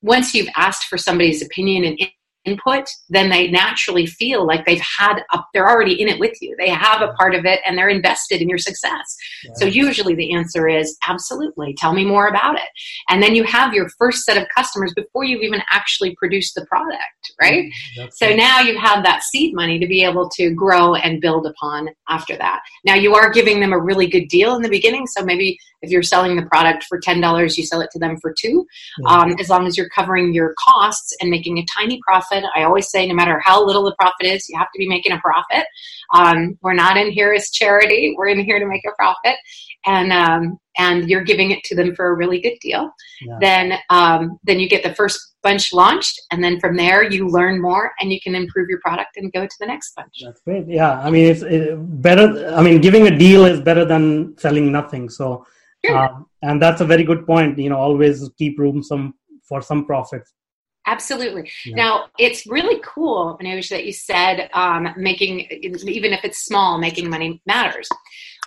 once 0.00 0.34
you've 0.34 0.48
asked 0.56 0.84
for 0.84 0.96
somebody's 0.96 1.42
opinion 1.42 1.84
and 1.84 2.00
input, 2.44 2.88
then 3.08 3.30
they 3.30 3.50
naturally 3.50 4.06
feel 4.06 4.46
like 4.46 4.66
they've 4.66 4.80
had 4.80 5.22
a, 5.32 5.40
they're 5.52 5.68
already 5.68 6.00
in 6.00 6.08
it 6.08 6.18
with 6.18 6.36
you. 6.40 6.54
They 6.58 6.68
have 6.68 7.02
a 7.02 7.12
part 7.12 7.34
of 7.34 7.44
it 7.44 7.60
and 7.66 7.76
they're 7.76 7.88
invested 7.88 8.42
in 8.42 8.48
your 8.48 8.58
success. 8.58 9.16
So 9.54 9.64
usually 9.64 10.14
the 10.14 10.32
answer 10.32 10.68
is 10.68 10.96
absolutely. 11.08 11.74
Tell 11.78 11.92
me 11.92 12.04
more 12.04 12.28
about 12.28 12.56
it. 12.56 12.68
And 13.08 13.22
then 13.22 13.34
you 13.34 13.44
have 13.44 13.74
your 13.74 13.88
first 13.98 14.24
set 14.24 14.36
of 14.36 14.46
customers 14.54 14.92
before 14.94 15.24
you've 15.24 15.42
even 15.42 15.62
actually 15.70 16.14
produced 16.16 16.54
the 16.54 16.66
product, 16.66 17.32
right? 17.40 17.70
Mm, 17.98 18.12
so 18.12 18.26
right. 18.26 18.36
now 18.36 18.60
you 18.60 18.78
have 18.78 19.04
that 19.04 19.22
seed 19.22 19.54
money 19.54 19.78
to 19.78 19.86
be 19.86 20.04
able 20.04 20.28
to 20.30 20.50
grow 20.50 20.94
and 20.94 21.20
build 21.20 21.46
upon 21.46 21.88
after 22.08 22.36
that. 22.36 22.60
Now 22.84 22.94
you 22.94 23.14
are 23.14 23.30
giving 23.30 23.60
them 23.60 23.72
a 23.72 23.78
really 23.78 24.06
good 24.06 24.28
deal 24.28 24.54
in 24.56 24.62
the 24.62 24.68
beginning. 24.68 25.06
So 25.06 25.24
maybe 25.24 25.58
if 25.82 25.90
you're 25.90 26.02
selling 26.02 26.36
the 26.36 26.46
product 26.46 26.84
for 26.84 27.00
$10, 27.00 27.56
you 27.56 27.64
sell 27.64 27.80
it 27.80 27.90
to 27.92 27.98
them 27.98 28.16
for 28.20 28.34
two. 28.38 28.66
Um, 29.06 29.34
as 29.40 29.48
long 29.48 29.66
as 29.66 29.76
you're 29.76 29.88
covering 29.88 30.32
your 30.32 30.54
costs 30.58 31.14
and 31.20 31.30
making 31.30 31.58
a 31.58 31.64
tiny 31.66 32.00
profit. 32.06 32.44
I 32.54 32.62
always 32.62 32.90
say, 32.90 33.06
no 33.06 33.14
matter 33.14 33.40
how 33.44 33.64
little 33.64 33.84
the 33.84 33.94
profit 33.98 34.26
is, 34.26 34.48
you 34.48 34.58
have 34.58 34.68
to 34.72 34.78
be 34.78 34.88
making 34.88 35.12
a 35.12 35.18
profit. 35.18 35.66
Um, 36.14 36.58
we're 36.62 36.74
not 36.74 36.96
in 36.96 37.10
here 37.10 37.32
as 37.32 37.50
charity. 37.50 38.14
We're 38.16 38.28
in 38.28 38.44
here 38.44 38.58
to 38.58 38.66
make 38.66 38.84
a 38.86 38.94
profit. 38.96 39.36
And, 39.84 40.12
um, 40.12 40.58
and 40.78 41.08
you're 41.08 41.24
giving 41.24 41.50
it 41.50 41.64
to 41.64 41.74
them 41.74 41.94
for 41.94 42.06
a 42.06 42.14
really 42.14 42.40
good 42.40 42.56
deal. 42.60 42.90
Yeah. 43.20 43.38
Then, 43.40 43.78
um, 43.90 44.38
then 44.44 44.60
you 44.60 44.68
get 44.68 44.82
the 44.82 44.94
first 44.94 45.34
bunch 45.42 45.72
launched. 45.72 46.20
And 46.30 46.42
then 46.42 46.60
from 46.60 46.76
there, 46.76 47.02
you 47.02 47.28
learn 47.28 47.60
more 47.60 47.92
and 48.00 48.12
you 48.12 48.20
can 48.20 48.34
improve 48.34 48.68
your 48.68 48.80
product 48.80 49.16
and 49.16 49.32
go 49.32 49.44
to 49.44 49.56
the 49.58 49.66
next 49.66 49.94
bunch. 49.96 50.22
That's 50.24 50.40
great. 50.40 50.66
Yeah. 50.68 51.00
I 51.00 51.10
mean, 51.10 51.26
it's 51.26 51.42
it, 51.42 51.74
better. 52.00 52.54
I 52.54 52.62
mean, 52.62 52.80
giving 52.80 53.06
a 53.06 53.16
deal 53.16 53.44
is 53.44 53.60
better 53.60 53.84
than 53.84 54.38
selling 54.38 54.70
nothing. 54.70 55.08
So, 55.08 55.46
um, 55.90 56.26
and 56.42 56.60
that's 56.60 56.80
a 56.80 56.84
very 56.86 57.04
good 57.04 57.26
point. 57.26 57.58
You 57.58 57.70
know, 57.70 57.78
always 57.78 58.28
keep 58.38 58.58
room 58.58 58.82
some 58.82 59.14
for 59.42 59.60
some 59.60 59.84
profits. 59.84 60.32
Absolutely. 60.86 61.50
Yeah. 61.64 61.76
Now 61.76 62.04
it's 62.18 62.46
really 62.46 62.80
cool, 62.84 63.38
Manoj, 63.40 63.68
that 63.70 63.86
you 63.86 63.92
said 63.92 64.50
um, 64.52 64.88
making 64.96 65.40
even 65.40 66.12
if 66.12 66.24
it's 66.24 66.44
small, 66.44 66.78
making 66.78 67.08
money 67.08 67.40
matters. 67.46 67.88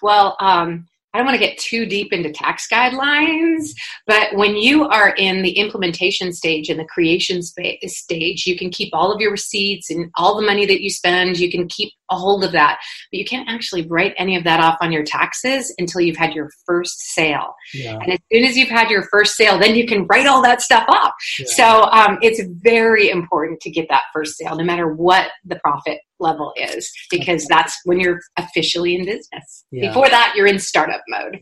Well, 0.01 0.35
um, 0.39 0.87
I 1.15 1.19
don't 1.19 1.27
want 1.27 1.39
to 1.39 1.45
get 1.45 1.57
too 1.57 1.85
deep 1.85 2.11
into 2.11 2.29
tax 2.29 2.67
guidelines, 2.69 3.69
but 4.05 4.35
when 4.35 4.57
you 4.57 4.83
are 4.83 5.11
in 5.11 5.43
the 5.43 5.51
implementation 5.51 6.33
stage 6.33 6.67
and 6.67 6.77
the 6.77 6.83
creation 6.83 7.41
stage, 7.41 8.45
you 8.45 8.57
can 8.57 8.69
keep 8.69 8.93
all 8.93 9.13
of 9.13 9.21
your 9.21 9.31
receipts 9.31 9.89
and 9.89 10.11
all 10.17 10.35
the 10.35 10.45
money 10.45 10.65
that 10.65 10.81
you 10.81 10.89
spend. 10.89 11.39
You 11.39 11.49
can 11.49 11.69
keep 11.69 11.93
a 12.11 12.17
hold 12.17 12.43
of 12.43 12.51
that. 12.51 12.79
But 13.11 13.17
you 13.17 13.23
can't 13.23 13.47
actually 13.47 13.87
write 13.87 14.13
any 14.17 14.35
of 14.35 14.43
that 14.43 14.59
off 14.59 14.77
on 14.81 14.91
your 14.91 15.03
taxes 15.03 15.73
until 15.77 16.01
you've 16.01 16.17
had 16.17 16.33
your 16.33 16.49
first 16.65 16.99
sale. 17.13 17.55
Yeah. 17.73 17.97
And 18.01 18.11
as 18.11 18.19
soon 18.31 18.43
as 18.43 18.57
you've 18.57 18.67
had 18.67 18.89
your 18.89 19.03
first 19.03 19.35
sale, 19.35 19.57
then 19.57 19.73
you 19.73 19.87
can 19.87 20.05
write 20.07 20.27
all 20.27 20.41
that 20.43 20.61
stuff 20.61 20.83
off. 20.89 21.13
Yeah. 21.39 21.45
So 21.47 21.83
um, 21.91 22.17
it's 22.21 22.41
very 22.61 23.09
important 23.09 23.61
to 23.61 23.71
get 23.71 23.87
that 23.89 24.03
first 24.13 24.37
sale, 24.37 24.57
no 24.57 24.65
matter 24.65 24.93
what 24.93 25.29
the 25.45 25.55
profit 25.63 25.99
level 26.19 26.53
is, 26.57 26.91
because 27.09 27.45
that's 27.47 27.79
when 27.85 27.99
you're 27.99 28.19
officially 28.37 28.95
in 28.95 29.05
business. 29.05 29.65
Yeah. 29.71 29.89
Before 29.89 30.09
that, 30.09 30.33
you're 30.35 30.47
in 30.47 30.59
startup 30.59 31.01
mode. 31.07 31.41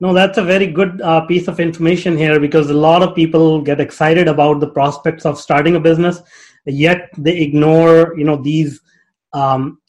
No, 0.00 0.12
that's 0.12 0.38
a 0.38 0.44
very 0.44 0.68
good 0.68 1.00
uh, 1.02 1.22
piece 1.22 1.48
of 1.48 1.58
information 1.58 2.16
here 2.16 2.38
because 2.38 2.70
a 2.70 2.74
lot 2.74 3.02
of 3.02 3.16
people 3.16 3.60
get 3.60 3.80
excited 3.80 4.28
about 4.28 4.60
the 4.60 4.68
prospects 4.68 5.26
of 5.26 5.40
starting 5.40 5.74
a 5.74 5.80
business, 5.80 6.20
yet 6.66 7.10
they 7.18 7.38
ignore, 7.38 8.16
you 8.16 8.24
know, 8.24 8.36
these 8.36 8.80
um, 9.32 9.80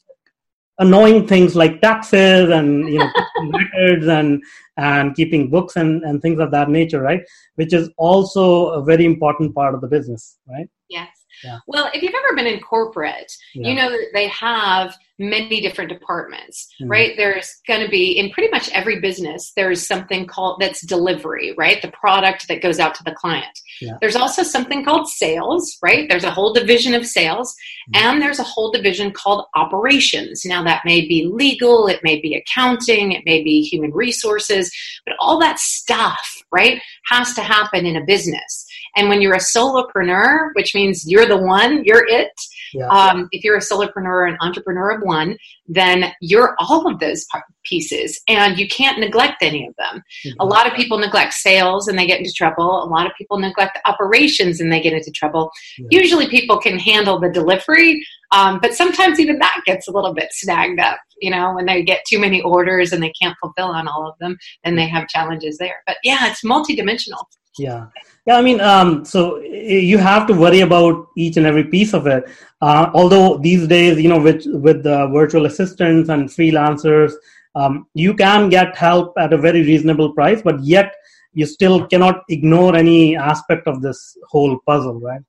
annoying 0.80 1.26
things 1.26 1.54
like 1.54 1.80
taxes 1.80 2.50
and 2.50 2.88
you 2.88 2.98
know 2.98 3.10
records 3.52 4.08
and 4.08 4.42
and 4.76 5.14
keeping 5.14 5.50
books 5.50 5.76
and 5.76 6.02
and 6.02 6.20
things 6.20 6.40
of 6.40 6.50
that 6.50 6.68
nature, 6.68 7.00
right? 7.00 7.22
Which 7.54 7.72
is 7.72 7.90
also 7.96 8.70
a 8.70 8.82
very 8.82 9.04
important 9.04 9.54
part 9.54 9.74
of 9.74 9.80
the 9.80 9.88
business, 9.88 10.38
right? 10.48 10.68
Yes. 10.88 11.08
Yeah. 11.44 11.58
Well, 11.66 11.90
if 11.94 12.02
you've 12.02 12.14
ever 12.14 12.36
been 12.36 12.46
in 12.46 12.60
corporate, 12.60 13.32
yeah. 13.54 13.68
you 13.68 13.74
know 13.74 13.90
that 13.90 14.08
they 14.12 14.28
have 14.28 14.96
many 15.20 15.60
different 15.60 15.90
departments, 15.90 16.66
mm-hmm. 16.80 16.90
right? 16.90 17.16
There's 17.16 17.60
going 17.68 17.84
to 17.84 17.90
be 17.90 18.12
in 18.12 18.30
pretty 18.30 18.50
much 18.50 18.70
every 18.70 19.00
business, 19.00 19.52
there's 19.54 19.86
something 19.86 20.26
called 20.26 20.56
that's 20.60 20.84
delivery, 20.84 21.54
right? 21.56 21.80
The 21.80 21.92
product 21.92 22.48
that 22.48 22.62
goes 22.62 22.80
out 22.80 22.94
to 22.96 23.04
the 23.04 23.12
client. 23.12 23.58
Yeah. 23.80 23.98
There's 24.00 24.16
also 24.16 24.42
something 24.42 24.84
called 24.84 25.08
sales, 25.08 25.76
right? 25.82 26.08
There's 26.08 26.24
a 26.24 26.30
whole 26.30 26.54
division 26.54 26.94
of 26.94 27.06
sales, 27.06 27.54
mm-hmm. 27.94 28.06
and 28.06 28.22
there's 28.22 28.38
a 28.38 28.44
whole 28.44 28.72
division 28.72 29.12
called 29.12 29.44
operations. 29.54 30.42
Now, 30.44 30.64
that 30.64 30.82
may 30.84 31.06
be 31.06 31.26
legal, 31.30 31.86
it 31.86 32.00
may 32.02 32.18
be 32.20 32.34
accounting, 32.34 33.12
it 33.12 33.22
may 33.26 33.42
be 33.42 33.62
human 33.62 33.92
resources, 33.92 34.72
but 35.04 35.14
all 35.20 35.38
that 35.40 35.58
stuff, 35.58 36.26
right, 36.50 36.80
has 37.04 37.34
to 37.34 37.42
happen 37.42 37.84
in 37.84 37.96
a 37.96 38.04
business. 38.04 38.66
And 38.96 39.08
when 39.08 39.20
you're 39.20 39.34
a 39.34 39.38
solopreneur, 39.38 40.50
which 40.54 40.74
means 40.74 41.04
you're 41.06 41.26
the 41.26 41.36
one, 41.36 41.84
you're 41.84 42.06
it. 42.06 42.32
Yeah. 42.72 42.86
Um, 42.88 43.28
if 43.32 43.42
you're 43.42 43.56
a 43.56 43.60
solopreneur, 43.60 44.28
an 44.28 44.36
entrepreneur 44.40 44.90
of 44.90 45.02
one, 45.02 45.36
then 45.66 46.12
you're 46.20 46.54
all 46.58 46.90
of 46.90 46.98
those 47.00 47.26
pieces 47.64 48.20
and 48.28 48.58
you 48.58 48.68
can't 48.68 48.98
neglect 48.98 49.42
any 49.42 49.66
of 49.66 49.74
them. 49.76 50.02
Mm-hmm. 50.26 50.40
A 50.40 50.44
lot 50.44 50.66
of 50.66 50.74
people 50.74 50.98
neglect 50.98 51.34
sales 51.34 51.88
and 51.88 51.98
they 51.98 52.06
get 52.06 52.18
into 52.18 52.32
trouble. 52.32 52.84
A 52.84 52.86
lot 52.86 53.06
of 53.06 53.12
people 53.16 53.38
neglect 53.38 53.78
operations 53.86 54.60
and 54.60 54.72
they 54.72 54.80
get 54.80 54.92
into 54.92 55.10
trouble. 55.10 55.50
Yeah. 55.78 55.86
Usually 55.90 56.28
people 56.28 56.58
can 56.58 56.78
handle 56.78 57.18
the 57.18 57.30
delivery, 57.30 58.04
um, 58.32 58.58
but 58.60 58.74
sometimes 58.74 59.18
even 59.18 59.38
that 59.38 59.62
gets 59.66 59.88
a 59.88 59.92
little 59.92 60.14
bit 60.14 60.28
snagged 60.32 60.80
up. 60.80 60.98
You 61.20 61.30
know, 61.30 61.52
when 61.54 61.66
they 61.66 61.82
get 61.82 62.04
too 62.08 62.18
many 62.18 62.40
orders 62.40 62.92
and 62.92 63.02
they 63.02 63.12
can't 63.20 63.36
fulfill 63.40 63.66
on 63.66 63.88
all 63.88 64.08
of 64.08 64.18
them, 64.20 64.38
then 64.64 64.76
they 64.76 64.88
have 64.88 65.08
challenges 65.08 65.58
there. 65.58 65.82
But 65.86 65.96
yeah, 66.02 66.30
it's 66.30 66.42
multidimensional. 66.42 67.24
Yeah. 67.58 67.86
Yeah, 68.26 68.36
I 68.36 68.42
mean, 68.42 68.60
um, 68.60 69.04
so 69.04 69.38
you 69.40 69.98
have 69.98 70.26
to 70.28 70.34
worry 70.34 70.60
about 70.60 71.08
each 71.16 71.36
and 71.36 71.46
every 71.46 71.64
piece 71.64 71.94
of 71.94 72.06
it. 72.06 72.24
Uh, 72.60 72.90
although 72.94 73.38
these 73.38 73.66
days, 73.66 74.00
you 74.00 74.08
know, 74.08 74.20
with 74.20 74.44
with 74.46 74.82
the 74.82 75.08
virtual 75.08 75.46
assistants 75.46 76.08
and 76.10 76.28
freelancers, 76.28 77.12
um, 77.54 77.86
you 77.94 78.14
can 78.14 78.48
get 78.48 78.76
help 78.76 79.14
at 79.18 79.32
a 79.32 79.38
very 79.38 79.62
reasonable 79.62 80.12
price, 80.12 80.42
but 80.42 80.62
yet 80.62 80.94
you 81.32 81.46
still 81.46 81.86
cannot 81.86 82.22
ignore 82.28 82.76
any 82.76 83.16
aspect 83.16 83.66
of 83.66 83.82
this 83.82 84.16
whole 84.28 84.58
puzzle, 84.66 85.00
right? 85.00 85.22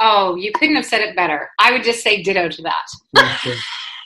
Oh, 0.00 0.34
you 0.34 0.52
couldn't 0.52 0.76
have 0.76 0.84
said 0.84 1.00
it 1.00 1.16
better. 1.16 1.48
I 1.58 1.72
would 1.72 1.84
just 1.84 2.02
say 2.02 2.22
ditto 2.22 2.48
to 2.48 2.62
that. 2.62 2.86
okay. 3.18 3.56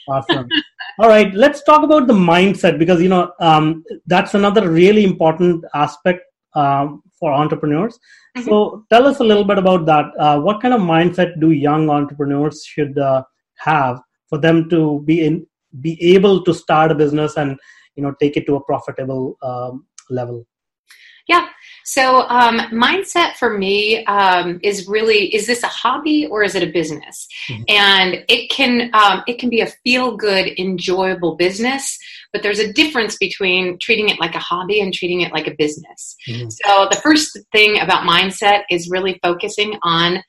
Awesome. 0.08 0.48
All 0.98 1.08
right, 1.08 1.32
let's 1.34 1.62
talk 1.62 1.82
about 1.82 2.06
the 2.06 2.14
mindset 2.14 2.78
because 2.78 3.00
you 3.00 3.08
know 3.08 3.32
um, 3.40 3.84
that's 4.06 4.34
another 4.34 4.70
really 4.70 5.04
important 5.04 5.64
aspect 5.74 6.22
um, 6.54 7.02
for 7.18 7.32
entrepreneurs. 7.32 7.98
Mm-hmm. 8.36 8.48
So 8.48 8.84
tell 8.90 9.06
us 9.06 9.20
a 9.20 9.24
little 9.24 9.44
bit 9.44 9.58
about 9.58 9.86
that. 9.86 10.06
Uh, 10.18 10.40
what 10.40 10.60
kind 10.60 10.74
of 10.74 10.80
mindset 10.80 11.40
do 11.40 11.50
young 11.50 11.90
entrepreneurs 11.90 12.64
should 12.64 12.98
uh, 12.98 13.22
have 13.56 14.00
for 14.28 14.38
them 14.38 14.68
to 14.70 15.02
be 15.04 15.24
in, 15.24 15.46
be 15.80 16.00
able 16.14 16.44
to 16.44 16.54
start 16.54 16.92
a 16.92 16.94
business 16.94 17.36
and 17.36 17.58
you 17.96 18.02
know 18.02 18.14
take 18.20 18.36
it 18.36 18.46
to 18.46 18.56
a 18.56 18.64
profitable 18.64 19.36
um, 19.42 19.86
level? 20.10 20.46
Yeah. 21.28 21.48
So 21.84 22.22
um, 22.28 22.58
mindset 22.70 23.34
for 23.34 23.56
me 23.56 24.04
um, 24.06 24.60
is 24.62 24.88
really 24.88 25.34
is 25.34 25.46
this 25.46 25.62
a 25.62 25.68
hobby 25.68 26.26
or 26.26 26.42
is 26.42 26.54
it 26.54 26.62
a 26.62 26.72
business? 26.72 27.28
Mm-hmm. 27.48 27.62
And 27.68 28.24
it 28.28 28.50
can 28.50 28.90
um, 28.94 29.22
it 29.26 29.38
can 29.38 29.50
be 29.50 29.60
a 29.60 29.66
feel 29.84 30.16
good, 30.16 30.58
enjoyable 30.58 31.36
business, 31.36 31.98
but 32.32 32.42
there's 32.42 32.58
a 32.58 32.72
difference 32.72 33.16
between 33.16 33.78
treating 33.80 34.08
it 34.08 34.20
like 34.20 34.34
a 34.34 34.40
hobby 34.40 34.80
and 34.80 34.92
treating 34.92 35.22
it 35.22 35.32
like 35.32 35.46
a 35.46 35.54
business. 35.56 36.16
Mm-hmm. 36.28 36.48
So 36.50 36.88
the 36.90 37.00
first 37.02 37.38
thing 37.52 37.80
about 37.80 38.06
mindset 38.06 38.62
is 38.70 38.90
really 38.90 39.18
focusing 39.22 39.78
on 39.82 40.22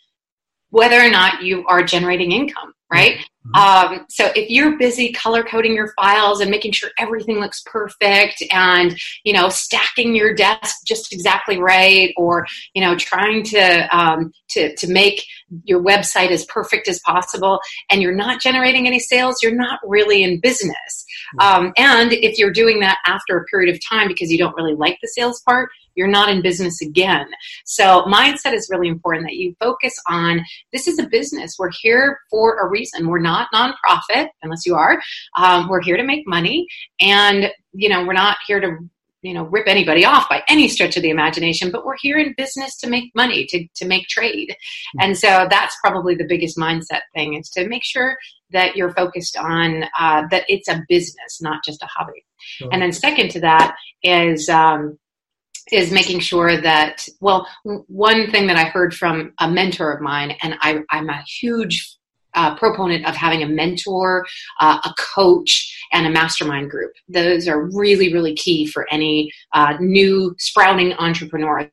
whether 0.69 0.99
or 0.99 1.09
not 1.09 1.41
you 1.41 1.65
are 1.67 1.83
generating 1.83 2.31
income 2.31 2.73
right? 2.91 3.15
Mm-hmm. 3.15 3.38
Um, 3.53 4.05
so 4.09 4.31
if 4.35 4.49
you're 4.49 4.77
busy 4.77 5.11
color 5.11 5.43
coding 5.43 5.73
your 5.73 5.93
files 5.93 6.39
and 6.39 6.51
making 6.51 6.71
sure 6.73 6.89
everything 6.97 7.39
looks 7.39 7.61
perfect 7.65 8.43
and, 8.51 8.97
you 9.23 9.33
know, 9.33 9.49
stacking 9.49 10.15
your 10.15 10.33
desk 10.33 10.77
just 10.85 11.11
exactly 11.13 11.59
right 11.59 12.13
or, 12.17 12.45
you 12.73 12.81
know, 12.81 12.95
trying 12.95 13.43
to, 13.43 13.97
um, 13.97 14.31
to, 14.49 14.75
to 14.75 14.87
make 14.87 15.23
your 15.63 15.81
website 15.81 16.31
as 16.31 16.45
perfect 16.45 16.87
as 16.87 16.99
possible 17.05 17.59
and 17.89 18.01
you're 18.01 18.15
not 18.15 18.41
generating 18.41 18.87
any 18.87 18.99
sales, 18.99 19.41
you're 19.41 19.55
not 19.55 19.79
really 19.83 20.23
in 20.23 20.39
business. 20.39 21.05
Mm-hmm. 21.39 21.65
Um, 21.65 21.73
and 21.77 22.13
if 22.13 22.37
you're 22.37 22.51
doing 22.51 22.79
that 22.81 22.99
after 23.05 23.37
a 23.37 23.45
period 23.45 23.73
of 23.73 23.81
time 23.87 24.07
because 24.07 24.31
you 24.31 24.37
don't 24.37 24.55
really 24.55 24.75
like 24.75 24.97
the 25.01 25.07
sales 25.07 25.41
part, 25.41 25.69
you're 25.99 26.07
not 26.07 26.29
in 26.29 26.41
business 26.41 26.81
again. 26.81 27.27
So 27.65 28.03
mindset 28.03 28.53
is 28.53 28.69
really 28.71 28.87
important 28.87 29.27
that 29.27 29.35
you 29.35 29.53
focus 29.59 29.93
on 30.07 30.45
this 30.71 30.87
is 30.87 30.97
a 30.97 31.07
business. 31.07 31.57
We're 31.59 31.71
here 31.81 32.19
for 32.29 32.57
a 32.57 32.69
reason. 32.69 33.09
We're 33.09 33.19
not 33.19 33.49
nonprofit 33.53 34.29
unless 34.41 34.65
you 34.65 34.75
are. 34.75 35.01
Um, 35.37 35.67
we're 35.67 35.81
here 35.81 35.97
to 35.97 36.03
make 36.03 36.25
money, 36.25 36.67
and 37.01 37.51
you 37.73 37.89
know 37.89 38.05
we're 38.05 38.13
not 38.13 38.37
here 38.47 38.61
to 38.61 38.77
you 39.21 39.33
know 39.33 39.43
rip 39.47 39.67
anybody 39.67 40.05
off 40.05 40.29
by 40.29 40.41
any 40.47 40.69
stretch 40.69 40.95
of 40.95 41.03
the 41.03 41.09
imagination 41.09 41.71
but 41.71 41.85
we're 41.85 41.97
here 41.99 42.17
in 42.17 42.33
business 42.37 42.77
to 42.77 42.89
make 42.89 43.13
money 43.13 43.45
to, 43.45 43.67
to 43.75 43.85
make 43.85 44.07
trade 44.07 44.49
mm-hmm. 44.49 45.01
and 45.01 45.17
so 45.17 45.45
that's 45.49 45.75
probably 45.83 46.15
the 46.15 46.25
biggest 46.25 46.57
mindset 46.57 47.01
thing 47.13 47.33
is 47.33 47.49
to 47.49 47.67
make 47.67 47.83
sure 47.83 48.17
that 48.51 48.77
you're 48.77 48.93
focused 48.93 49.35
on 49.35 49.83
uh, 49.99 50.23
that 50.31 50.45
it's 50.47 50.69
a 50.69 50.81
business 50.87 51.41
not 51.41 51.61
just 51.65 51.83
a 51.83 51.87
hobby 51.87 52.25
sure. 52.37 52.69
and 52.71 52.81
then 52.81 52.93
second 52.93 53.29
to 53.29 53.41
that 53.41 53.75
is 54.03 54.47
um, 54.47 54.97
is 55.71 55.91
making 55.91 56.19
sure 56.19 56.59
that 56.61 57.07
well 57.19 57.47
one 57.63 58.29
thing 58.31 58.47
that 58.47 58.57
i 58.57 58.65
heard 58.65 58.93
from 58.93 59.33
a 59.39 59.49
mentor 59.49 59.91
of 59.91 60.01
mine 60.01 60.35
and 60.41 60.55
I, 60.61 60.81
i'm 60.91 61.09
a 61.09 61.21
huge 61.23 61.97
uh, 62.35 62.55
proponent 62.55 63.05
of 63.05 63.15
having 63.15 63.43
a 63.43 63.47
mentor 63.47 64.25
uh, 64.59 64.79
a 64.83 64.93
coach 64.97 65.75
and 65.91 66.05
a 66.05 66.09
mastermind 66.09 66.69
group. 66.69 66.91
Those 67.07 67.47
are 67.47 67.69
really 67.73 68.13
really 68.13 68.35
key 68.35 68.65
for 68.67 68.87
any 68.91 69.31
uh, 69.53 69.75
new 69.79 70.35
sprouting 70.37 70.93
entrepreneur. 70.93 71.69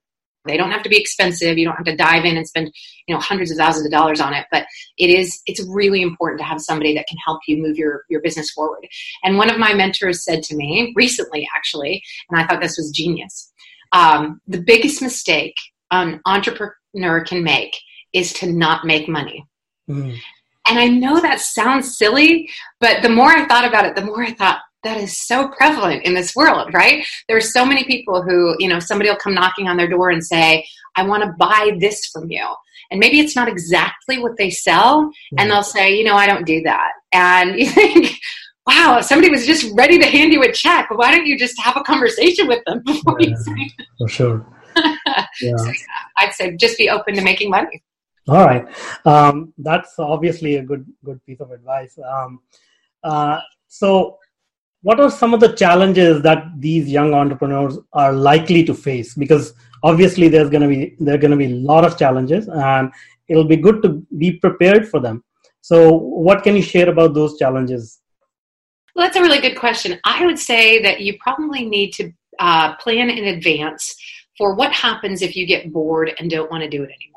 They 0.46 0.56
don't 0.56 0.70
have 0.70 0.84
to 0.84 0.88
be 0.88 0.96
expensive. 0.96 1.58
You 1.58 1.66
don't 1.66 1.76
have 1.76 1.86
to 1.86 1.96
dive 1.96 2.24
in 2.24 2.36
and 2.36 2.46
spend 2.46 2.72
you 3.06 3.14
know 3.14 3.20
hundreds 3.20 3.50
of 3.50 3.58
thousands 3.58 3.86
of 3.86 3.92
dollars 3.92 4.20
on 4.20 4.34
it 4.34 4.46
but 4.50 4.66
it 4.98 5.10
is 5.10 5.40
it's 5.46 5.64
really 5.68 6.02
important 6.02 6.40
to 6.40 6.44
have 6.44 6.60
somebody 6.60 6.94
that 6.94 7.06
can 7.06 7.18
help 7.24 7.40
you 7.46 7.62
move 7.62 7.76
your 7.76 8.04
your 8.08 8.20
business 8.20 8.50
forward. 8.50 8.86
And 9.22 9.36
one 9.36 9.50
of 9.50 9.58
my 9.58 9.74
mentors 9.74 10.24
said 10.24 10.42
to 10.44 10.56
me 10.56 10.92
recently 10.96 11.46
actually 11.54 12.02
and 12.30 12.40
i 12.40 12.46
thought 12.46 12.60
this 12.60 12.76
was 12.76 12.90
genius 12.90 13.52
um, 13.92 14.40
the 14.46 14.60
biggest 14.60 15.02
mistake 15.02 15.54
an 15.90 16.20
entrepreneur 16.26 17.20
can 17.24 17.42
make 17.42 17.76
is 18.12 18.32
to 18.34 18.50
not 18.50 18.84
make 18.84 19.08
money. 19.08 19.46
Mm. 19.88 20.16
And 20.68 20.78
I 20.78 20.88
know 20.88 21.20
that 21.20 21.40
sounds 21.40 21.96
silly, 21.96 22.50
but 22.80 23.02
the 23.02 23.08
more 23.08 23.28
I 23.28 23.46
thought 23.46 23.64
about 23.64 23.86
it, 23.86 23.94
the 23.94 24.04
more 24.04 24.22
I 24.22 24.32
thought, 24.32 24.60
that 24.82 24.98
is 24.98 25.20
so 25.26 25.48
prevalent 25.48 26.04
in 26.04 26.14
this 26.14 26.36
world, 26.36 26.72
right? 26.72 27.04
There 27.28 27.36
are 27.36 27.40
so 27.40 27.66
many 27.66 27.84
people 27.84 28.22
who, 28.22 28.54
you 28.60 28.68
know, 28.68 28.78
somebody 28.78 29.10
will 29.10 29.16
come 29.16 29.34
knocking 29.34 29.68
on 29.68 29.76
their 29.76 29.88
door 29.88 30.10
and 30.10 30.24
say, 30.24 30.64
I 30.94 31.02
want 31.02 31.24
to 31.24 31.34
buy 31.38 31.76
this 31.80 32.06
from 32.06 32.30
you. 32.30 32.46
And 32.90 33.00
maybe 33.00 33.18
it's 33.18 33.34
not 33.34 33.48
exactly 33.48 34.18
what 34.18 34.36
they 34.36 34.50
sell. 34.50 35.10
And 35.38 35.50
they'll 35.50 35.64
say, 35.64 35.96
you 35.96 36.04
know, 36.04 36.14
I 36.14 36.26
don't 36.26 36.46
do 36.46 36.62
that. 36.62 36.92
And 37.12 37.56
you 37.58 37.66
think, 37.66 38.16
wow, 38.66 39.00
somebody 39.00 39.30
was 39.30 39.46
just 39.46 39.72
ready 39.76 39.98
to 39.98 40.06
hand 40.06 40.32
you 40.32 40.42
a 40.42 40.52
check, 40.52 40.88
why 40.90 41.10
don't 41.10 41.26
you 41.26 41.38
just 41.38 41.60
have 41.60 41.76
a 41.76 41.82
conversation 41.82 42.46
with 42.46 42.62
them 42.66 42.82
before 42.86 43.16
yeah, 43.20 43.28
you 43.28 43.36
say 43.36 43.70
For 43.98 44.08
sure. 44.08 44.46
yeah. 45.40 45.56
So, 45.56 45.72
I'd 46.18 46.32
say 46.32 46.56
just 46.56 46.76
be 46.76 46.90
open 46.90 47.14
to 47.14 47.22
making 47.22 47.50
money. 47.50 47.82
All 48.28 48.44
right. 48.44 48.66
Um, 49.04 49.54
that's 49.58 49.98
obviously 49.98 50.56
a 50.56 50.62
good 50.62 50.84
good 51.04 51.24
piece 51.24 51.40
of 51.40 51.52
advice. 51.52 51.96
Um, 51.98 52.40
uh, 53.04 53.40
so 53.68 54.18
what 54.82 55.00
are 55.00 55.10
some 55.10 55.34
of 55.34 55.40
the 55.40 55.52
challenges 55.52 56.22
that 56.22 56.44
these 56.58 56.88
young 56.88 57.14
entrepreneurs 57.14 57.78
are 57.92 58.12
likely 58.12 58.62
to 58.64 58.74
face 58.74 59.14
because 59.14 59.54
obviously 59.82 60.28
there's 60.28 60.50
going 60.50 60.62
to 60.62 60.68
be 60.68 60.96
there're 61.00 61.18
going 61.18 61.30
to 61.30 61.36
be 61.36 61.46
a 61.46 61.56
lot 61.70 61.84
of 61.84 61.98
challenges 61.98 62.48
and 62.48 62.92
it'll 63.28 63.50
be 63.52 63.56
good 63.56 63.82
to 63.82 64.06
be 64.18 64.32
prepared 64.32 64.88
for 64.88 65.00
them 65.00 65.24
so 65.60 65.92
what 65.92 66.42
can 66.44 66.54
you 66.54 66.62
share 66.62 66.88
about 66.88 67.14
those 67.14 67.36
challenges 67.38 68.00
Well, 68.96 69.04
that's 69.04 69.16
a 69.16 69.22
really 69.22 69.40
good 69.40 69.58
question. 69.58 70.00
I 70.04 70.24
would 70.24 70.38
say 70.38 70.80
that 70.80 71.02
you 71.02 71.18
probably 71.20 71.66
need 71.66 71.92
to 71.92 72.10
uh, 72.38 72.76
plan 72.76 73.10
in 73.10 73.26
advance 73.26 73.94
for 74.38 74.54
what 74.54 74.72
happens 74.72 75.20
if 75.20 75.36
you 75.36 75.46
get 75.46 75.70
bored 75.70 76.12
and 76.18 76.30
don't 76.30 76.50
want 76.50 76.62
to 76.62 76.68
do 76.68 76.82
it 76.82 76.86
anymore. 76.86 77.12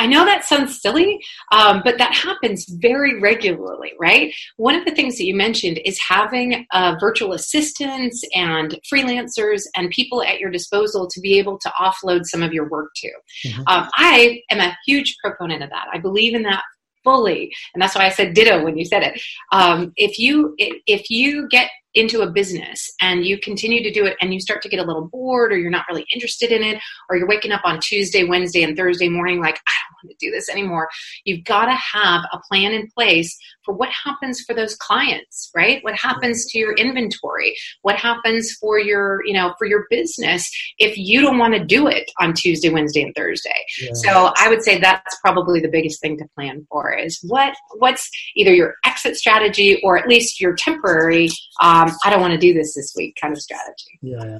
I 0.00 0.06
know 0.06 0.24
that 0.24 0.44
sounds 0.44 0.80
silly, 0.80 1.20
um, 1.52 1.82
but 1.84 1.98
that 1.98 2.12
happens 2.12 2.66
very 2.68 3.20
regularly, 3.20 3.92
right? 3.98 4.34
One 4.56 4.74
of 4.74 4.84
the 4.84 4.94
things 4.94 5.16
that 5.16 5.24
you 5.24 5.34
mentioned 5.34 5.80
is 5.84 5.98
having 6.00 6.66
uh, 6.72 6.96
virtual 7.00 7.32
assistants 7.32 8.22
and 8.34 8.78
freelancers 8.92 9.62
and 9.76 9.90
people 9.90 10.22
at 10.22 10.40
your 10.40 10.50
disposal 10.50 11.08
to 11.08 11.20
be 11.20 11.38
able 11.38 11.58
to 11.60 11.72
offload 11.80 12.24
some 12.24 12.42
of 12.42 12.52
your 12.52 12.68
work 12.68 12.90
to. 12.96 13.10
Mm-hmm. 13.46 13.62
Um, 13.66 13.88
I 13.94 14.40
am 14.50 14.60
a 14.60 14.76
huge 14.86 15.16
proponent 15.22 15.62
of 15.62 15.70
that. 15.70 15.86
I 15.92 15.98
believe 15.98 16.34
in 16.34 16.42
that 16.42 16.62
fully, 17.06 17.54
and 17.72 17.80
that's 17.80 17.94
why 17.94 18.04
I 18.06 18.10
said 18.10 18.34
ditto 18.34 18.64
when 18.64 18.76
you 18.76 18.84
said 18.84 19.02
it. 19.04 19.14
Um, 19.52 19.92
if 19.96 20.18
you 20.18 20.54
if 20.58 21.08
you 21.08 21.48
get 21.48 21.70
into 21.96 22.20
a 22.20 22.30
business 22.30 22.90
and 23.00 23.24
you 23.24 23.38
continue 23.40 23.82
to 23.82 23.90
do 23.90 24.04
it 24.04 24.16
and 24.20 24.32
you 24.32 24.38
start 24.38 24.60
to 24.62 24.68
get 24.68 24.78
a 24.78 24.84
little 24.84 25.08
bored 25.08 25.50
or 25.50 25.58
you're 25.58 25.70
not 25.70 25.86
really 25.88 26.06
interested 26.12 26.52
in 26.52 26.62
it 26.62 26.78
or 27.08 27.16
you're 27.16 27.26
waking 27.26 27.52
up 27.52 27.62
on 27.64 27.80
Tuesday, 27.80 28.22
Wednesday, 28.22 28.62
and 28.62 28.76
Thursday 28.76 29.08
morning 29.08 29.40
like, 29.40 29.56
I 29.66 29.72
don't 29.88 30.08
want 30.08 30.18
to 30.18 30.26
do 30.26 30.30
this 30.30 30.50
anymore, 30.50 30.88
you've 31.24 31.44
got 31.44 31.64
to 31.66 31.72
have 31.72 32.22
a 32.32 32.38
plan 32.48 32.72
in 32.72 32.88
place 32.88 33.36
for 33.64 33.74
what 33.74 33.88
happens 34.04 34.42
for 34.42 34.54
those 34.54 34.76
clients, 34.76 35.50
right? 35.56 35.82
What 35.82 35.96
happens 35.96 36.46
to 36.46 36.58
your 36.58 36.74
inventory? 36.74 37.56
What 37.82 37.96
happens 37.96 38.52
for 38.52 38.78
your, 38.78 39.24
you 39.24 39.32
know, 39.32 39.54
for 39.58 39.66
your 39.66 39.86
business 39.90 40.48
if 40.78 40.96
you 40.96 41.20
don't 41.20 41.38
want 41.38 41.54
to 41.54 41.64
do 41.64 41.88
it 41.88 42.10
on 42.20 42.34
Tuesday, 42.34 42.68
Wednesday, 42.68 43.02
and 43.02 43.14
Thursday? 43.14 43.64
Yeah. 43.80 43.90
So 43.94 44.32
I 44.36 44.48
would 44.48 44.62
say 44.62 44.78
that's 44.78 45.18
probably 45.20 45.60
the 45.60 45.68
biggest 45.68 46.00
thing 46.00 46.16
to 46.18 46.26
plan 46.36 46.66
for 46.70 46.92
is 46.92 47.18
what 47.22 47.56
what's 47.78 48.08
either 48.36 48.54
your 48.54 48.74
exit 48.84 49.16
strategy 49.16 49.80
or 49.82 49.98
at 49.98 50.06
least 50.06 50.40
your 50.40 50.54
temporary 50.54 51.28
um, 51.60 51.85
um, 51.88 51.96
I 52.04 52.10
don't 52.10 52.20
want 52.20 52.32
to 52.32 52.38
do 52.38 52.52
this 52.52 52.74
this 52.74 52.94
week 52.96 53.16
kind 53.20 53.32
of 53.32 53.40
strategy. 53.40 53.98
Yeah. 54.02 54.24
yeah. 54.24 54.38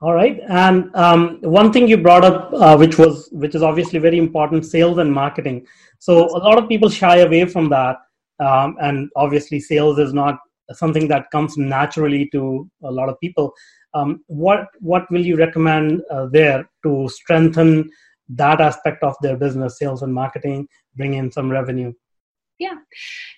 All 0.00 0.14
right. 0.14 0.40
And 0.48 0.94
um, 0.94 1.38
one 1.42 1.72
thing 1.72 1.88
you 1.88 1.96
brought 1.96 2.24
up, 2.24 2.52
uh, 2.52 2.76
which 2.76 2.98
was 2.98 3.28
which 3.32 3.54
is 3.54 3.62
obviously 3.62 3.98
very 3.98 4.18
important, 4.18 4.66
sales 4.66 4.98
and 4.98 5.12
marketing. 5.12 5.66
So 5.98 6.26
a 6.36 6.38
lot 6.38 6.58
of 6.58 6.68
people 6.68 6.88
shy 6.88 7.18
away 7.18 7.44
from 7.46 7.68
that, 7.70 7.96
um, 8.40 8.76
and 8.80 9.08
obviously 9.16 9.60
sales 9.60 9.98
is 9.98 10.12
not 10.12 10.38
something 10.70 11.08
that 11.08 11.30
comes 11.30 11.56
naturally 11.56 12.28
to 12.32 12.68
a 12.82 12.90
lot 12.90 13.08
of 13.08 13.20
people. 13.20 13.52
Um, 13.94 14.24
what 14.26 14.66
what 14.80 15.10
will 15.10 15.24
you 15.24 15.36
recommend 15.36 16.02
uh, 16.10 16.26
there 16.26 16.68
to 16.84 17.08
strengthen 17.08 17.90
that 18.30 18.60
aspect 18.60 19.02
of 19.02 19.14
their 19.20 19.36
business, 19.36 19.78
sales 19.78 20.02
and 20.02 20.14
marketing, 20.14 20.66
bring 20.96 21.14
in 21.14 21.30
some 21.30 21.50
revenue? 21.50 21.92
Yeah. 22.58 22.76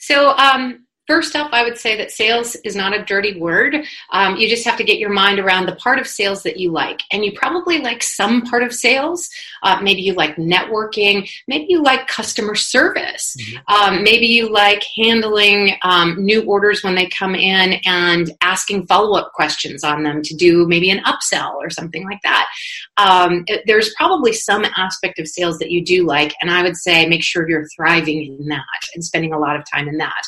So 0.00 0.36
um, 0.36 0.86
First 1.06 1.36
up, 1.36 1.52
I 1.52 1.62
would 1.62 1.76
say 1.76 1.98
that 1.98 2.10
sales 2.10 2.56
is 2.64 2.74
not 2.74 2.98
a 2.98 3.04
dirty 3.04 3.38
word. 3.38 3.76
Um, 4.10 4.36
you 4.36 4.48
just 4.48 4.64
have 4.64 4.78
to 4.78 4.84
get 4.84 4.98
your 4.98 5.10
mind 5.10 5.38
around 5.38 5.66
the 5.66 5.76
part 5.76 5.98
of 5.98 6.06
sales 6.06 6.42
that 6.44 6.56
you 6.56 6.70
like. 6.72 7.00
And 7.12 7.22
you 7.22 7.32
probably 7.32 7.78
like 7.78 8.02
some 8.02 8.40
part 8.42 8.62
of 8.62 8.72
sales. 8.72 9.28
Uh, 9.62 9.80
maybe 9.82 10.00
you 10.00 10.14
like 10.14 10.36
networking. 10.36 11.28
Maybe 11.46 11.66
you 11.68 11.82
like 11.82 12.06
customer 12.08 12.54
service. 12.54 13.36
Mm-hmm. 13.38 13.74
Um, 13.74 14.02
maybe 14.02 14.26
you 14.26 14.50
like 14.50 14.82
handling 14.96 15.74
um, 15.82 16.24
new 16.24 16.42
orders 16.44 16.82
when 16.82 16.94
they 16.94 17.06
come 17.06 17.34
in 17.34 17.80
and 17.84 18.30
asking 18.40 18.86
follow 18.86 19.18
up 19.18 19.32
questions 19.34 19.84
on 19.84 20.04
them 20.04 20.22
to 20.22 20.34
do 20.34 20.66
maybe 20.66 20.88
an 20.88 21.04
upsell 21.04 21.54
or 21.56 21.68
something 21.68 22.04
like 22.04 22.22
that. 22.22 22.46
Um, 22.96 23.44
it, 23.46 23.62
there's 23.66 23.92
probably 23.94 24.32
some 24.32 24.64
aspect 24.76 25.18
of 25.18 25.28
sales 25.28 25.58
that 25.58 25.70
you 25.70 25.84
do 25.84 26.06
like. 26.06 26.34
And 26.40 26.50
I 26.50 26.62
would 26.62 26.78
say 26.78 27.06
make 27.06 27.22
sure 27.22 27.46
you're 27.46 27.68
thriving 27.76 28.24
in 28.24 28.46
that 28.46 28.64
and 28.94 29.04
spending 29.04 29.34
a 29.34 29.38
lot 29.38 29.56
of 29.56 29.64
time 29.70 29.86
in 29.86 29.98
that. 29.98 30.22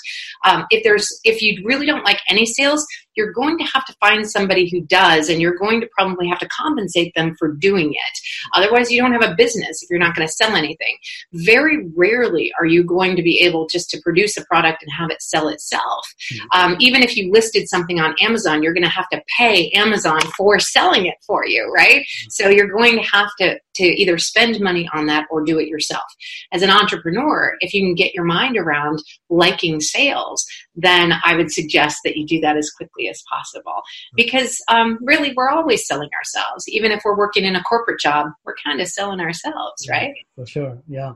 If 0.70 0.83
there's 0.85 1.09
if 1.24 1.42
you 1.42 1.62
really 1.64 1.87
don't 1.87 2.05
like 2.05 2.20
any 2.29 2.46
sales 2.46 2.87
you're 3.16 3.33
going 3.33 3.59
to 3.59 3.64
have 3.64 3.85
to 3.87 3.94
find 4.00 4.29
somebody 4.29 4.68
who 4.68 4.83
does, 4.83 5.29
and 5.29 5.40
you're 5.40 5.57
going 5.57 5.81
to 5.81 5.88
probably 5.96 6.29
have 6.29 6.38
to 6.38 6.48
compensate 6.48 7.12
them 7.14 7.35
for 7.38 7.52
doing 7.52 7.92
it. 7.92 8.18
Otherwise, 8.55 8.90
you 8.90 9.00
don't 9.00 9.12
have 9.12 9.22
a 9.22 9.35
business 9.35 9.83
if 9.83 9.90
you're 9.90 9.98
not 9.98 10.14
going 10.14 10.26
to 10.26 10.33
sell 10.33 10.55
anything. 10.55 10.96
Very 11.33 11.88
rarely 11.96 12.52
are 12.59 12.66
you 12.66 12.85
going 12.85 13.16
to 13.16 13.22
be 13.22 13.40
able 13.40 13.66
just 13.66 13.90
to 13.90 14.00
produce 14.02 14.37
a 14.37 14.44
product 14.44 14.83
and 14.83 14.92
have 14.92 15.11
it 15.11 15.22
sell 15.22 15.48
itself. 15.48 16.07
Mm-hmm. 16.33 16.59
Um, 16.59 16.76
even 16.81 17.02
if 17.02 17.16
you 17.16 17.33
listed 17.33 17.68
something 17.68 18.00
on 18.00 18.14
Amazon, 18.20 18.62
you're 18.62 18.74
going 18.74 18.83
to 18.83 18.88
have 18.88 19.09
to 19.11 19.22
pay 19.37 19.70
Amazon 19.70 20.20
for 20.37 20.59
selling 20.59 21.07
it 21.07 21.16
for 21.26 21.46
you, 21.46 21.70
right? 21.74 22.00
Mm-hmm. 22.00 22.29
So 22.31 22.48
you're 22.48 22.68
going 22.68 22.96
to 22.96 23.02
have 23.02 23.31
to 23.40 23.59
to 23.76 23.85
either 23.85 24.18
spend 24.18 24.59
money 24.61 24.88
on 24.94 25.07
that 25.07 25.26
or 25.31 25.44
do 25.44 25.59
it 25.59 25.68
yourself. 25.68 26.05
As 26.52 26.62
an 26.62 26.70
entrepreneur, 26.70 27.57
if 27.61 27.74
you 27.74 27.83
can 27.83 27.94
get 27.94 28.14
your 28.14 28.24
mind 28.24 28.57
around 28.57 29.02
liking 29.29 29.81
sales, 29.81 30.46
then 30.77 31.15
I 31.25 31.35
would 31.37 31.51
suggest 31.51 32.01
that 32.05 32.17
you 32.17 32.27
do 32.27 32.41
that 32.41 32.57
as 32.57 32.71
quickly 32.71 33.09
as 33.09 33.23
possible. 33.29 33.83
Because 34.15 34.62
um, 34.69 34.99
really, 35.01 35.33
we're 35.35 35.49
always 35.49 35.87
selling 35.87 36.11
ourselves. 36.17 36.69
Even 36.69 36.93
if 36.93 37.03
we're 37.05 37.17
working 37.17 37.45
in 37.45 37.57
a 37.57 37.62
corporate 37.62 38.01
job, 38.01 38.29
we're 38.45 38.57
kind 38.65 38.81
of 38.81 38.89
selling 38.89 39.21
ourselves, 39.21 39.89
right? 39.89 40.12
For 40.35 40.47
sure, 40.47 40.79
yeah. 40.89 41.12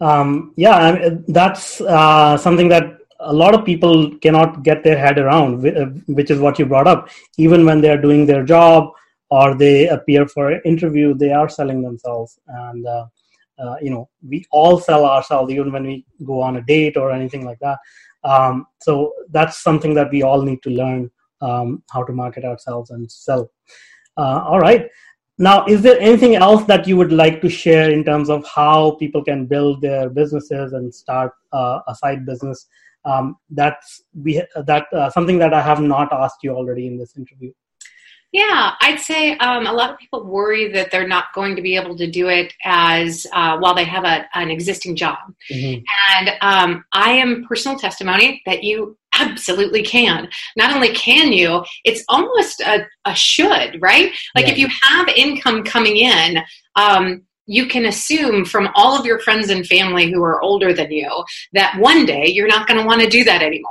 Um, 0.00 0.52
yeah, 0.56 1.10
that's 1.28 1.80
uh, 1.80 2.36
something 2.36 2.68
that 2.68 2.98
a 3.20 3.32
lot 3.32 3.54
of 3.54 3.64
people 3.64 4.16
cannot 4.18 4.62
get 4.62 4.82
their 4.84 4.98
head 4.98 5.18
around, 5.18 5.66
uh, 5.66 5.86
which 6.06 6.30
is 6.30 6.40
what 6.40 6.58
you 6.58 6.66
brought 6.66 6.86
up. 6.86 7.08
Even 7.38 7.64
when 7.64 7.80
they're 7.80 8.00
doing 8.00 8.26
their 8.26 8.44
job 8.44 8.90
or 9.30 9.56
they 9.56 9.88
appear 9.88 10.26
for 10.26 10.50
an 10.50 10.60
interview, 10.64 11.14
they 11.14 11.32
are 11.32 11.48
selling 11.48 11.82
themselves. 11.82 12.38
And, 12.46 12.86
uh, 12.86 13.06
uh, 13.58 13.76
you 13.80 13.90
know, 13.90 14.08
we 14.28 14.44
all 14.50 14.78
sell 14.80 15.06
ourselves, 15.06 15.52
even 15.52 15.72
when 15.72 15.86
we 15.86 16.04
go 16.24 16.40
on 16.40 16.56
a 16.56 16.62
date 16.62 16.96
or 16.96 17.12
anything 17.12 17.44
like 17.44 17.58
that. 17.60 17.78
Um, 18.24 18.66
so 18.80 19.12
that's 19.30 19.62
something 19.62 19.94
that 19.94 20.10
we 20.10 20.22
all 20.22 20.42
need 20.42 20.62
to 20.62 20.70
learn 20.70 21.10
um, 21.40 21.82
how 21.90 22.02
to 22.04 22.12
market 22.12 22.44
ourselves 22.44 22.90
and 22.90 23.10
sell. 23.10 23.50
Uh, 24.16 24.42
all 24.44 24.60
right. 24.60 24.88
Now, 25.38 25.66
is 25.66 25.82
there 25.82 25.98
anything 26.00 26.36
else 26.36 26.64
that 26.64 26.86
you 26.86 26.96
would 26.96 27.12
like 27.12 27.40
to 27.42 27.48
share 27.48 27.90
in 27.90 28.04
terms 28.04 28.30
of 28.30 28.46
how 28.46 28.92
people 28.92 29.24
can 29.24 29.46
build 29.46 29.82
their 29.82 30.08
businesses 30.08 30.72
and 30.72 30.94
start 30.94 31.32
uh, 31.52 31.80
a 31.88 31.94
side 31.94 32.24
business? 32.24 32.66
Um, 33.04 33.36
that's 33.50 34.02
we 34.14 34.42
that 34.54 34.86
uh, 34.92 35.10
something 35.10 35.38
that 35.38 35.52
I 35.52 35.60
have 35.60 35.80
not 35.80 36.12
asked 36.12 36.38
you 36.42 36.52
already 36.52 36.86
in 36.86 36.96
this 36.96 37.16
interview. 37.16 37.52
Yeah, 38.34 38.72
I'd 38.80 38.98
say 38.98 39.36
um, 39.38 39.64
a 39.64 39.72
lot 39.72 39.90
of 39.90 39.98
people 39.98 40.24
worry 40.24 40.66
that 40.72 40.90
they're 40.90 41.06
not 41.06 41.26
going 41.36 41.54
to 41.54 41.62
be 41.62 41.76
able 41.76 41.96
to 41.96 42.10
do 42.10 42.28
it 42.28 42.52
as 42.64 43.28
uh, 43.32 43.58
while 43.58 43.76
they 43.76 43.84
have 43.84 44.02
a, 44.02 44.26
an 44.34 44.50
existing 44.50 44.96
job. 44.96 45.20
Mm-hmm. 45.52 45.84
And 46.16 46.30
um, 46.40 46.84
I 46.92 47.12
am 47.12 47.44
personal 47.46 47.78
testimony 47.78 48.42
that 48.44 48.64
you 48.64 48.98
absolutely 49.16 49.84
can. 49.84 50.28
Not 50.56 50.74
only 50.74 50.88
can 50.88 51.32
you, 51.32 51.64
it's 51.84 52.02
almost 52.08 52.60
a, 52.60 52.84
a 53.04 53.14
should, 53.14 53.80
right? 53.80 54.12
Like 54.34 54.46
yeah. 54.46 54.52
if 54.52 54.58
you 54.58 54.68
have 54.82 55.06
income 55.10 55.62
coming 55.62 55.96
in, 55.96 56.38
um, 56.74 57.22
you 57.46 57.66
can 57.66 57.84
assume 57.86 58.44
from 58.44 58.68
all 58.74 58.98
of 58.98 59.04
your 59.04 59.18
friends 59.18 59.50
and 59.50 59.66
family 59.66 60.10
who 60.10 60.22
are 60.22 60.40
older 60.42 60.72
than 60.72 60.90
you 60.90 61.10
that 61.52 61.78
one 61.78 62.06
day 62.06 62.26
you're 62.26 62.48
not 62.48 62.66
going 62.66 62.80
to 62.80 62.86
want 62.86 63.00
to 63.00 63.08
do 63.08 63.24
that 63.24 63.42
anymore 63.42 63.70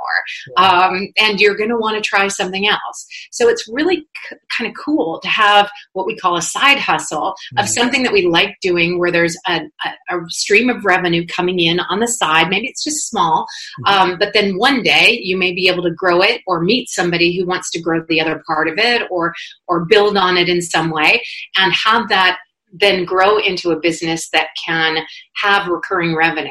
um, 0.56 1.08
and 1.18 1.40
you're 1.40 1.56
going 1.56 1.70
to 1.70 1.76
want 1.76 1.96
to 1.96 2.08
try 2.08 2.28
something 2.28 2.68
else 2.68 3.06
so 3.30 3.48
it's 3.48 3.68
really 3.68 4.06
c- 4.28 4.36
kind 4.56 4.68
of 4.70 4.76
cool 4.76 5.20
to 5.20 5.28
have 5.28 5.70
what 5.92 6.06
we 6.06 6.16
call 6.16 6.36
a 6.36 6.42
side 6.42 6.78
hustle 6.78 7.32
mm-hmm. 7.32 7.58
of 7.58 7.68
something 7.68 8.02
that 8.02 8.12
we 8.12 8.26
like 8.26 8.56
doing 8.60 8.98
where 8.98 9.10
there's 9.10 9.36
a, 9.48 9.60
a, 9.84 10.16
a, 10.16 10.20
stream 10.28 10.70
of 10.70 10.84
revenue 10.84 11.26
coming 11.26 11.58
in 11.58 11.80
on 11.80 12.00
the 12.00 12.08
side 12.08 12.48
maybe 12.48 12.68
it's 12.68 12.84
just 12.84 13.08
small 13.08 13.46
mm-hmm. 13.86 14.10
um, 14.12 14.18
but 14.18 14.32
then 14.32 14.56
one 14.56 14.82
day 14.82 15.18
you 15.22 15.36
may 15.36 15.52
be 15.52 15.68
able 15.68 15.82
to 15.82 15.90
grow 15.90 16.22
it 16.22 16.40
or 16.46 16.60
meet 16.60 16.88
somebody 16.88 17.36
who 17.36 17.46
wants 17.46 17.70
to 17.70 17.80
grow 17.80 18.04
the 18.08 18.20
other 18.20 18.42
part 18.46 18.68
of 18.68 18.78
it 18.78 19.02
or 19.10 19.34
or 19.68 19.84
build 19.84 20.16
on 20.16 20.36
it 20.36 20.48
in 20.48 20.62
some 20.62 20.90
way 20.90 21.22
and 21.56 21.72
have 21.72 22.08
that 22.08 22.38
then 22.74 23.04
grow 23.04 23.38
into 23.38 23.70
a 23.70 23.78
business 23.78 24.28
that 24.30 24.48
can 24.64 24.98
have 25.36 25.68
recurring 25.68 26.16
revenue. 26.16 26.50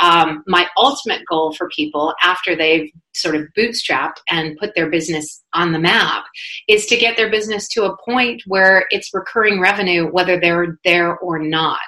Um, 0.00 0.42
my 0.46 0.66
ultimate 0.76 1.22
goal 1.28 1.54
for 1.54 1.68
people 1.74 2.14
after 2.22 2.56
they've 2.56 2.90
sort 3.14 3.36
of 3.36 3.46
bootstrapped 3.56 4.16
and 4.28 4.56
put 4.58 4.74
their 4.74 4.90
business 4.90 5.42
on 5.54 5.72
the 5.72 5.78
map 5.78 6.24
is 6.68 6.86
to 6.86 6.96
get 6.96 7.16
their 7.16 7.30
business 7.30 7.68
to 7.68 7.84
a 7.84 7.96
point 8.04 8.42
where 8.46 8.86
it's 8.90 9.14
recurring 9.14 9.60
revenue, 9.60 10.06
whether 10.06 10.40
they're 10.40 10.78
there 10.84 11.16
or 11.18 11.38
not. 11.38 11.78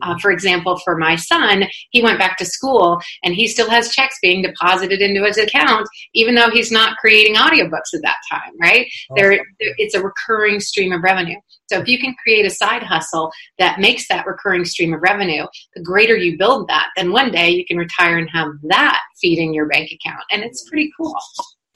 Uh, 0.00 0.18
for 0.18 0.30
example, 0.30 0.78
for 0.84 0.96
my 0.96 1.16
son, 1.16 1.64
he 1.90 2.02
went 2.02 2.18
back 2.18 2.36
to 2.38 2.44
school 2.44 3.00
and 3.24 3.34
he 3.34 3.46
still 3.46 3.68
has 3.68 3.90
checks 3.90 4.16
being 4.22 4.42
deposited 4.42 5.00
into 5.00 5.24
his 5.24 5.38
account, 5.38 5.86
even 6.14 6.34
though 6.34 6.50
he's 6.50 6.72
not 6.72 6.96
creating 6.98 7.34
audiobooks 7.34 7.94
at 7.94 8.02
that 8.02 8.16
time, 8.30 8.52
right? 8.60 8.86
Awesome. 9.10 9.16
There, 9.16 9.46
it's 9.58 9.94
a 9.94 10.02
recurring 10.02 10.60
stream 10.60 10.92
of 10.92 11.02
revenue. 11.02 11.36
So 11.66 11.78
if 11.78 11.88
you 11.88 11.98
can 11.98 12.14
create 12.22 12.44
a 12.44 12.50
side 12.50 12.82
hustle 12.82 13.30
that 13.58 13.80
makes 13.80 14.06
that 14.08 14.26
recurring 14.26 14.64
stream 14.64 14.92
of 14.92 15.00
revenue, 15.00 15.46
the 15.74 15.82
greater 15.82 16.16
you 16.16 16.36
build 16.36 16.68
that, 16.68 16.90
then 16.96 17.12
one 17.12 17.30
day 17.30 17.50
you 17.50 17.64
can 17.64 17.78
retire 17.78 18.18
and 18.18 18.28
have 18.30 18.48
that 18.64 19.00
feeding 19.20 19.54
your 19.54 19.66
bank 19.66 19.90
account. 19.90 20.22
And 20.30 20.42
it's 20.42 20.68
pretty 20.68 20.92
cool. 20.96 21.16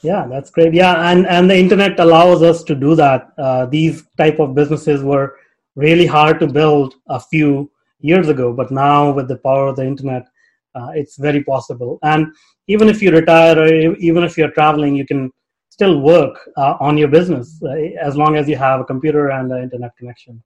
Yeah, 0.03 0.27
that's 0.27 0.51
great. 0.51 0.75
Yeah, 0.75 1.11
and 1.11 1.27
and 1.27 1.51
the 1.51 1.57
internet 1.57 1.99
allows 1.99 2.43
us 2.43 2.63
to 2.65 2.75
do 2.75 2.95
that. 2.97 3.33
Uh, 3.39 3.67
these 3.67 4.05
type 4.19 4.39
of 4.39 4.55
businesses 4.55 5.03
were 5.03 5.37
really 5.75 6.07
hard 6.07 6.39
to 6.41 6.47
build 6.47 6.95
a 7.09 7.19
few 7.19 7.71
years 8.01 8.29
ago, 8.29 8.53
but 8.53 8.71
now 8.71 9.11
with 9.11 9.29
the 9.29 9.39
power 9.39 9.69
of 9.69 9.77
the 9.77 9.87
internet, 9.87 10.27
uh, 10.75 10.91
it's 10.95 11.17
very 11.17 11.43
possible. 11.43 11.99
And 12.03 12.33
even 12.69 12.89
if 12.89 13.01
you 13.01 13.11
retire 13.11 13.59
or 13.59 13.95
even 13.97 14.23
if 14.25 14.37
you're 14.37 14.51
traveling, 14.51 14.97
you 14.97 15.07
can 15.07 15.31
still 15.71 16.01
work 16.01 16.39
uh, 16.57 16.75
on 16.81 16.97
your 16.97 17.09
business 17.09 17.61
uh, 17.63 17.71
as 18.01 18.17
long 18.17 18.37
as 18.37 18.49
you 18.49 18.57
have 18.57 18.81
a 18.81 18.85
computer 18.85 19.31
and 19.31 19.53
an 19.53 19.63
internet 19.63 19.97
connection. 19.97 20.43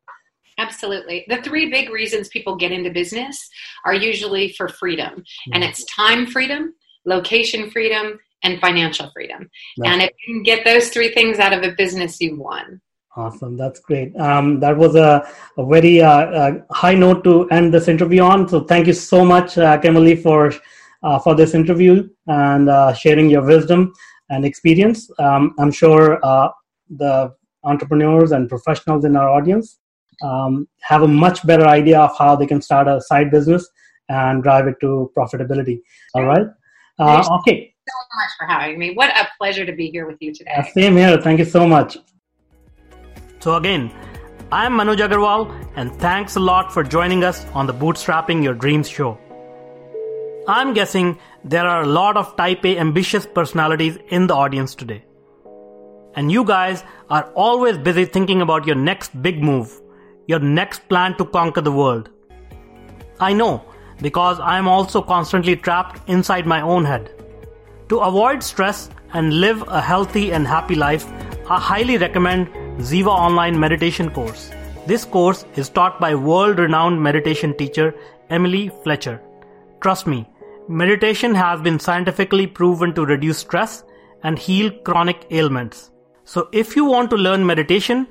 Absolutely. 0.58 1.24
The 1.28 1.40
three 1.42 1.70
big 1.70 1.90
reasons 1.90 2.28
people 2.28 2.56
get 2.56 2.72
into 2.72 2.90
business 2.90 3.48
are 3.84 3.94
usually 3.94 4.52
for 4.52 4.68
freedom, 4.68 5.12
mm-hmm. 5.20 5.52
and 5.54 5.64
it's 5.64 5.84
time 5.84 6.26
freedom, 6.26 6.74
location 7.06 7.70
freedom, 7.70 8.18
and 8.42 8.60
financial 8.60 9.10
freedom. 9.14 9.48
That's 9.78 9.90
and 9.90 10.02
if 10.02 10.10
you 10.26 10.34
can 10.34 10.42
get 10.42 10.64
those 10.64 10.90
three 10.90 11.14
things 11.14 11.38
out 11.38 11.52
of 11.52 11.62
a 11.62 11.74
business, 11.76 12.20
you've 12.20 12.38
won. 12.38 12.80
Awesome. 13.16 13.56
That's 13.56 13.80
great. 13.80 14.16
Um, 14.16 14.60
that 14.60 14.76
was 14.76 14.94
a, 14.94 15.28
a 15.58 15.66
very 15.66 16.00
uh, 16.00 16.08
uh, 16.10 16.52
high 16.70 16.94
note 16.94 17.24
to 17.24 17.48
end 17.50 17.74
this 17.74 17.88
interview 17.88 18.22
on. 18.22 18.48
So 18.48 18.60
thank 18.60 18.86
you 18.86 18.92
so 18.92 19.24
much, 19.24 19.58
uh, 19.58 19.78
Kimberly, 19.78 20.14
for 20.14 20.52
uh, 21.02 21.18
for 21.18 21.34
this 21.34 21.54
interview 21.54 22.08
and 22.26 22.68
uh, 22.68 22.92
sharing 22.92 23.30
your 23.30 23.42
wisdom 23.42 23.92
and 24.28 24.44
experience. 24.44 25.10
Um, 25.18 25.54
I'm 25.58 25.72
sure 25.72 26.24
uh, 26.24 26.50
the 26.88 27.34
entrepreneurs 27.64 28.32
and 28.32 28.48
professionals 28.48 29.04
in 29.04 29.16
our 29.16 29.28
audience 29.28 29.78
um, 30.22 30.68
have 30.82 31.02
a 31.02 31.08
much 31.08 31.44
better 31.46 31.66
idea 31.66 32.00
of 32.00 32.16
how 32.16 32.36
they 32.36 32.46
can 32.46 32.60
start 32.60 32.86
a 32.86 33.00
side 33.00 33.30
business 33.30 33.68
and 34.08 34.42
drive 34.42 34.66
it 34.66 34.76
to 34.80 35.10
profitability. 35.16 35.80
All 36.14 36.24
right. 36.24 36.46
Uh, 36.98 37.38
okay. 37.40 37.74
so 37.88 37.94
much 38.16 38.30
for 38.38 38.46
having 38.46 38.78
me. 38.78 38.92
What 38.94 39.10
a 39.16 39.26
pleasure 39.38 39.64
to 39.64 39.72
be 39.72 39.90
here 39.90 40.06
with 40.06 40.18
you 40.20 40.34
today. 40.34 40.62
Same 40.74 40.96
here. 40.96 41.20
Thank 41.20 41.38
you 41.38 41.44
so 41.44 41.66
much. 41.66 41.96
So, 43.40 43.56
again, 43.56 43.90
I'm 44.52 44.74
Manoj 44.74 44.98
Agarwal, 44.98 45.50
and 45.74 45.90
thanks 45.92 46.36
a 46.36 46.40
lot 46.40 46.70
for 46.70 46.82
joining 46.84 47.24
us 47.24 47.46
on 47.54 47.66
the 47.66 47.72
Bootstrapping 47.72 48.42
Your 48.42 48.52
Dreams 48.52 48.86
show. 48.86 49.18
I'm 50.46 50.74
guessing 50.74 51.18
there 51.42 51.66
are 51.66 51.80
a 51.82 51.86
lot 51.86 52.18
of 52.18 52.36
type 52.36 52.66
A 52.66 52.76
ambitious 52.76 53.24
personalities 53.24 53.96
in 54.10 54.26
the 54.26 54.34
audience 54.34 54.74
today. 54.74 55.06
And 56.16 56.30
you 56.30 56.44
guys 56.44 56.84
are 57.08 57.32
always 57.32 57.78
busy 57.78 58.04
thinking 58.04 58.42
about 58.42 58.66
your 58.66 58.76
next 58.76 59.22
big 59.22 59.42
move, 59.42 59.80
your 60.26 60.40
next 60.40 60.86
plan 60.90 61.16
to 61.16 61.24
conquer 61.24 61.62
the 61.62 61.72
world. 61.72 62.10
I 63.20 63.32
know 63.32 63.64
because 64.02 64.38
I'm 64.38 64.68
also 64.68 65.00
constantly 65.00 65.56
trapped 65.56 66.06
inside 66.10 66.46
my 66.46 66.60
own 66.60 66.84
head. 66.84 67.10
To 67.88 68.00
avoid 68.00 68.42
stress 68.42 68.90
and 69.14 69.40
live 69.40 69.64
a 69.66 69.80
healthy 69.80 70.30
and 70.32 70.46
happy 70.46 70.74
life, 70.74 71.06
I 71.50 71.58
highly 71.58 71.98
recommend 71.98 72.46
Ziva 72.78 73.08
Online 73.08 73.58
Meditation 73.58 74.08
course. 74.12 74.52
This 74.86 75.04
course 75.04 75.44
is 75.56 75.68
taught 75.68 75.98
by 75.98 76.14
world 76.14 76.60
renowned 76.60 77.02
meditation 77.02 77.56
teacher 77.56 77.92
Emily 78.28 78.70
Fletcher. 78.84 79.20
Trust 79.80 80.06
me, 80.06 80.28
meditation 80.68 81.34
has 81.34 81.60
been 81.60 81.80
scientifically 81.80 82.46
proven 82.46 82.94
to 82.94 83.04
reduce 83.04 83.38
stress 83.38 83.82
and 84.22 84.38
heal 84.38 84.70
chronic 84.84 85.26
ailments. 85.32 85.90
So 86.24 86.48
if 86.52 86.76
you 86.76 86.84
want 86.84 87.10
to 87.10 87.16
learn 87.16 87.44
meditation, 87.44 88.06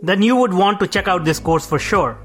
then 0.00 0.22
you 0.22 0.36
would 0.36 0.54
want 0.54 0.78
to 0.78 0.86
check 0.86 1.08
out 1.08 1.24
this 1.24 1.40
course 1.40 1.66
for 1.66 1.80
sure. 1.80 2.16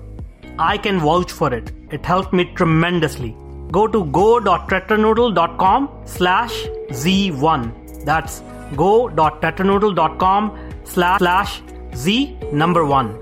I 0.60 0.78
can 0.78 1.00
vouch 1.00 1.32
for 1.32 1.52
it. 1.52 1.72
It 1.90 2.06
helped 2.06 2.32
me 2.32 2.46
tremendously. 2.54 3.36
Go 3.72 3.88
to 3.88 4.06
go.tetranoodle.com 4.06 5.90
slash 6.06 6.54
Z1. 6.92 8.06
That's 8.06 8.44
go.tetranoodle.com 8.76 10.72
slash 10.84 11.62
Z 11.96 12.38
number 12.52 12.86
1. 12.86 13.18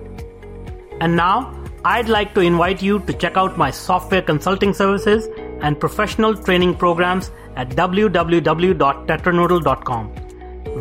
And 1.02 1.16
now, 1.16 1.54
I'd 1.86 2.10
like 2.10 2.34
to 2.34 2.42
invite 2.42 2.82
you 2.82 2.98
to 3.00 3.14
check 3.14 3.38
out 3.38 3.58
my 3.58 3.72
software 3.72 4.22
consulting 4.22 4.74
services 4.74 5.30
and 5.62 5.80
professional 5.80 6.36
training 6.36 6.76
programs 6.76 7.32
at 7.56 7.70
www.tetranoodle.com. 7.70 10.12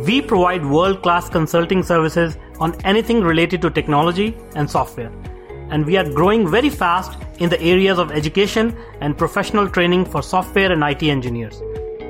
We 0.05 0.21
provide 0.21 0.65
world 0.65 1.01
class 1.01 1.29
consulting 1.29 1.83
services 1.83 2.37
on 2.59 2.75
anything 2.83 3.21
related 3.21 3.61
to 3.61 3.69
technology 3.69 4.35
and 4.55 4.69
software 4.69 5.13
and 5.69 5.85
we 5.85 5.97
are 5.97 6.09
growing 6.09 6.49
very 6.49 6.69
fast 6.69 7.19
in 7.39 7.49
the 7.49 7.61
areas 7.61 7.99
of 7.99 8.11
education 8.11 8.75
and 9.01 9.17
professional 9.17 9.69
training 9.69 10.05
for 10.05 10.23
software 10.23 10.71
and 10.71 10.83
IT 10.83 11.03
engineers. 11.03 11.61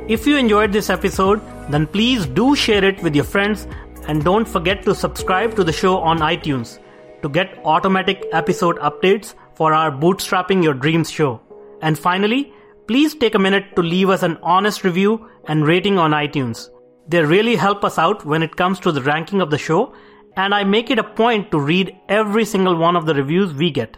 If 0.07 0.27
you 0.27 0.37
enjoyed 0.37 0.71
this 0.71 0.89
episode, 0.89 1.41
then 1.69 1.87
please 1.87 2.25
do 2.25 2.55
share 2.55 2.83
it 2.83 3.01
with 3.03 3.15
your 3.15 3.25
friends 3.25 3.67
and 4.07 4.23
don't 4.23 4.47
forget 4.47 4.83
to 4.83 4.95
subscribe 4.95 5.55
to 5.55 5.63
the 5.63 5.73
show 5.73 5.97
on 5.97 6.19
iTunes 6.19 6.79
to 7.21 7.29
get 7.29 7.59
automatic 7.65 8.25
episode 8.31 8.77
updates 8.79 9.33
for 9.55 9.73
our 9.73 9.91
Bootstrapping 9.91 10.63
Your 10.63 10.73
Dreams 10.73 11.09
show. 11.11 11.41
And 11.81 11.97
finally, 11.97 12.53
please 12.87 13.15
take 13.15 13.35
a 13.35 13.39
minute 13.39 13.75
to 13.75 13.81
leave 13.81 14.09
us 14.09 14.23
an 14.23 14.37
honest 14.41 14.83
review 14.83 15.29
and 15.47 15.67
rating 15.67 15.97
on 15.97 16.11
iTunes. 16.11 16.69
They 17.07 17.23
really 17.23 17.55
help 17.55 17.83
us 17.83 17.97
out 17.97 18.25
when 18.25 18.43
it 18.43 18.55
comes 18.55 18.79
to 18.81 18.91
the 18.91 19.01
ranking 19.01 19.41
of 19.41 19.49
the 19.49 19.57
show 19.57 19.93
and 20.35 20.53
I 20.53 20.63
make 20.63 20.91
it 20.91 20.99
a 20.99 21.03
point 21.03 21.51
to 21.51 21.59
read 21.59 21.95
every 22.07 22.45
single 22.45 22.75
one 22.75 22.95
of 22.95 23.05
the 23.05 23.15
reviews 23.15 23.53
we 23.53 23.71
get. 23.71 23.97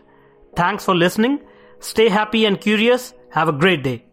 Thanks 0.55 0.86
for 0.86 0.95
listening. 0.95 1.41
Stay 1.79 2.10
happy 2.10 2.45
and 2.45 2.60
curious. 2.60 3.13
Have 3.32 3.49
a 3.49 3.53
great 3.53 3.84
day. 3.84 4.09